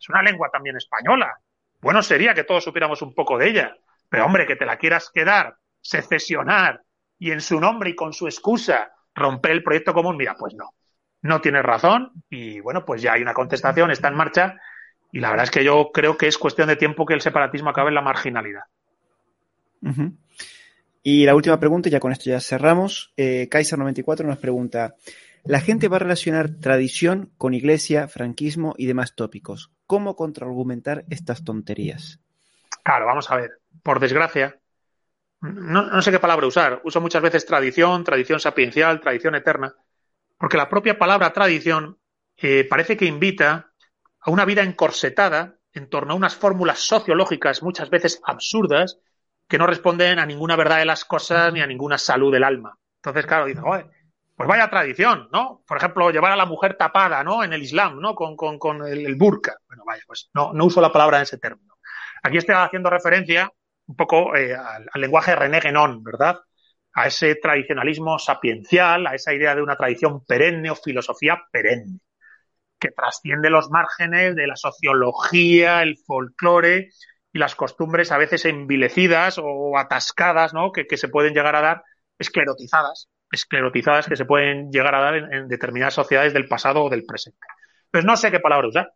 [0.00, 1.38] Es una lengua también española.
[1.80, 3.76] Bueno sería que todos supiéramos un poco de ella.
[4.08, 6.82] Pero hombre, que te la quieras quedar, secesionar
[7.18, 10.70] y en su nombre y con su excusa romper el proyecto común, mira, pues no.
[11.22, 14.56] No tienes razón y bueno, pues ya hay una contestación, está en marcha
[15.12, 17.70] y la verdad es que yo creo que es cuestión de tiempo que el separatismo
[17.70, 18.62] acabe en la marginalidad.
[21.02, 23.12] Y la última pregunta, y ya con esto ya cerramos.
[23.16, 24.94] Eh, Kaiser94 nos pregunta:
[25.48, 29.72] La gente va a relacionar tradición con iglesia, franquismo y demás tópicos.
[29.86, 32.20] ¿Cómo contraargumentar estas tonterías?
[32.84, 33.52] Claro, vamos a ver.
[33.82, 34.60] Por desgracia,
[35.40, 36.82] no, sé qué palabra usar.
[36.84, 39.74] Uso muchas veces tradición, tradición sapiencial, tradición eterna,
[40.36, 41.98] porque la propia palabra tradición
[42.36, 43.72] eh, parece que invita
[44.20, 48.98] a una vida encorsetada en torno a unas fórmulas sociológicas muchas veces absurdas
[49.48, 52.78] que no responden a ninguna verdad de las cosas ni a ninguna salud del alma.
[52.96, 53.62] Entonces, claro, dice,
[54.38, 55.64] pues vaya tradición, ¿no?
[55.66, 57.42] Por ejemplo, llevar a la mujer tapada, ¿no?
[57.42, 58.14] En el Islam, ¿no?
[58.14, 59.56] Con, con, el, burka.
[59.66, 61.74] Bueno, vaya, pues no, no uso la palabra en ese término.
[62.22, 63.52] Aquí estoy haciendo referencia
[63.86, 66.38] un poco eh, al, lenguaje René Guénon, ¿verdad?
[66.92, 71.98] a ese tradicionalismo sapiencial, a esa idea de una tradición perenne o filosofía perenne,
[72.78, 76.90] que trasciende los márgenes de la sociología, el folclore
[77.32, 80.70] y las costumbres a veces envilecidas o atascadas, ¿no?
[80.70, 81.82] Que, se pueden llegar a dar
[82.18, 87.04] esclerotizadas, esclerotizadas que se pueden llegar a dar en, determinadas sociedades del pasado o del
[87.04, 87.38] presente.
[87.90, 88.92] Pues no sé qué palabra usar.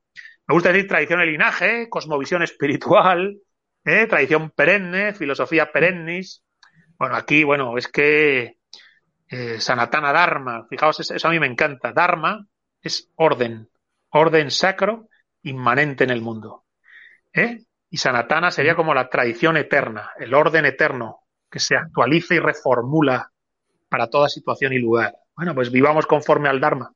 [0.47, 3.39] Me gusta decir tradición de linaje, cosmovisión espiritual,
[3.85, 4.07] ¿eh?
[4.07, 6.43] tradición perenne, filosofía perennis,
[7.03, 8.59] bueno, aquí, bueno, es que
[9.29, 11.93] eh, Sanatana Dharma, fijaos, eso a mí me encanta.
[11.93, 12.47] Dharma
[12.81, 13.69] es orden,
[14.11, 15.09] orden sacro
[15.43, 16.65] inmanente en el mundo.
[17.33, 17.65] ¿eh?
[17.91, 23.32] Y Sanatana sería como la tradición eterna, el orden eterno que se actualiza y reformula
[23.93, 25.15] para toda situación y lugar.
[25.37, 26.95] Bueno, pues vivamos conforme al Dharma.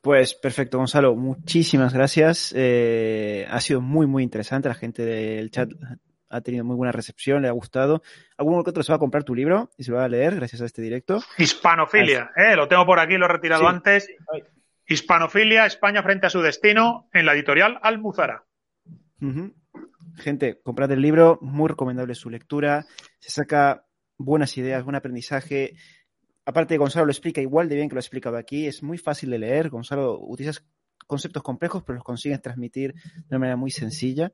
[0.00, 1.16] Pues perfecto, Gonzalo.
[1.16, 2.54] Muchísimas gracias.
[2.56, 4.68] Eh, ha sido muy, muy interesante.
[4.68, 5.70] La gente del chat
[6.30, 8.04] ha tenido muy buena recepción, le ha gustado.
[8.38, 10.62] Alguno que otro se va a comprar tu libro y se va a leer gracias
[10.62, 11.20] a este directo.
[11.36, 14.08] Hispanofilia, eh, lo tengo por aquí, lo he retirado antes.
[14.86, 18.44] Hispanofilia, España frente a su destino, en la editorial Almuzara.
[20.16, 22.86] Gente, comprad el libro, muy recomendable su lectura,
[23.18, 23.84] se saca
[24.24, 25.74] buenas ideas, buen aprendizaje.
[26.44, 29.30] Aparte, Gonzalo lo explica igual de bien que lo ha explicado aquí, es muy fácil
[29.30, 29.70] de leer.
[29.70, 30.60] Gonzalo utiliza
[31.06, 34.32] conceptos complejos, pero los consigues transmitir de una manera muy sencilla.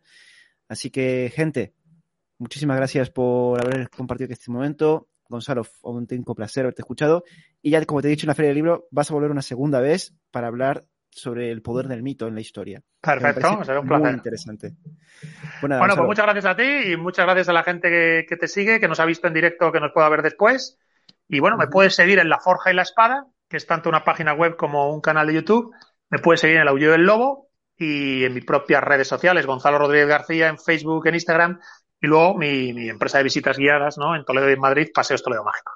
[0.68, 1.74] Así que, gente,
[2.40, 5.08] Muchísimas gracias por haber compartido este momento.
[5.28, 7.24] Gonzalo, un placer haberte escuchado.
[7.60, 9.42] Y ya, como te he dicho en la Feria del Libro, vas a volver una
[9.42, 12.82] segunda vez para hablar sobre el poder del mito en la historia.
[13.00, 14.06] Perfecto, será un placer.
[14.06, 14.74] Muy interesante.
[15.60, 17.88] Bueno, pues muchas gracias a ti y muchas gracias a la gente
[18.28, 20.78] que, te sigue, que nos ha visto en directo, que nos pueda ver después.
[21.28, 24.04] Y bueno, me puedes seguir en La Forja y la Espada, que es tanto una
[24.04, 25.72] página web como un canal de YouTube.
[26.10, 29.78] Me puedes seguir en El Aullido del Lobo y en mis propias redes sociales, Gonzalo
[29.78, 31.60] Rodríguez García, en Facebook, en Instagram
[32.00, 34.14] y luego mi, empresa de visitas guiadas, ¿no?
[34.14, 35.72] En Toledo y en Madrid, Paseos Toledo Mágico.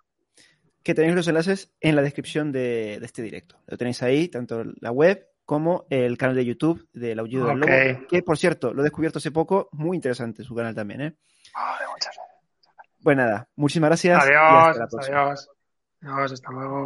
[0.83, 3.57] Que tenéis los enlaces en la descripción de, este directo.
[3.67, 8.07] Lo tenéis ahí, tanto la web como el canal de YouTube del Aullido del Lobo.
[8.09, 9.69] Que, por cierto, lo he descubierto hace poco.
[9.73, 11.17] Muy interesante su canal también, ¿eh?
[11.55, 12.27] Muchas gracias.
[13.03, 14.25] Pues nada, muchísimas gracias.
[14.25, 15.49] Adiós, adiós.
[16.03, 16.81] Adiós, hasta luego.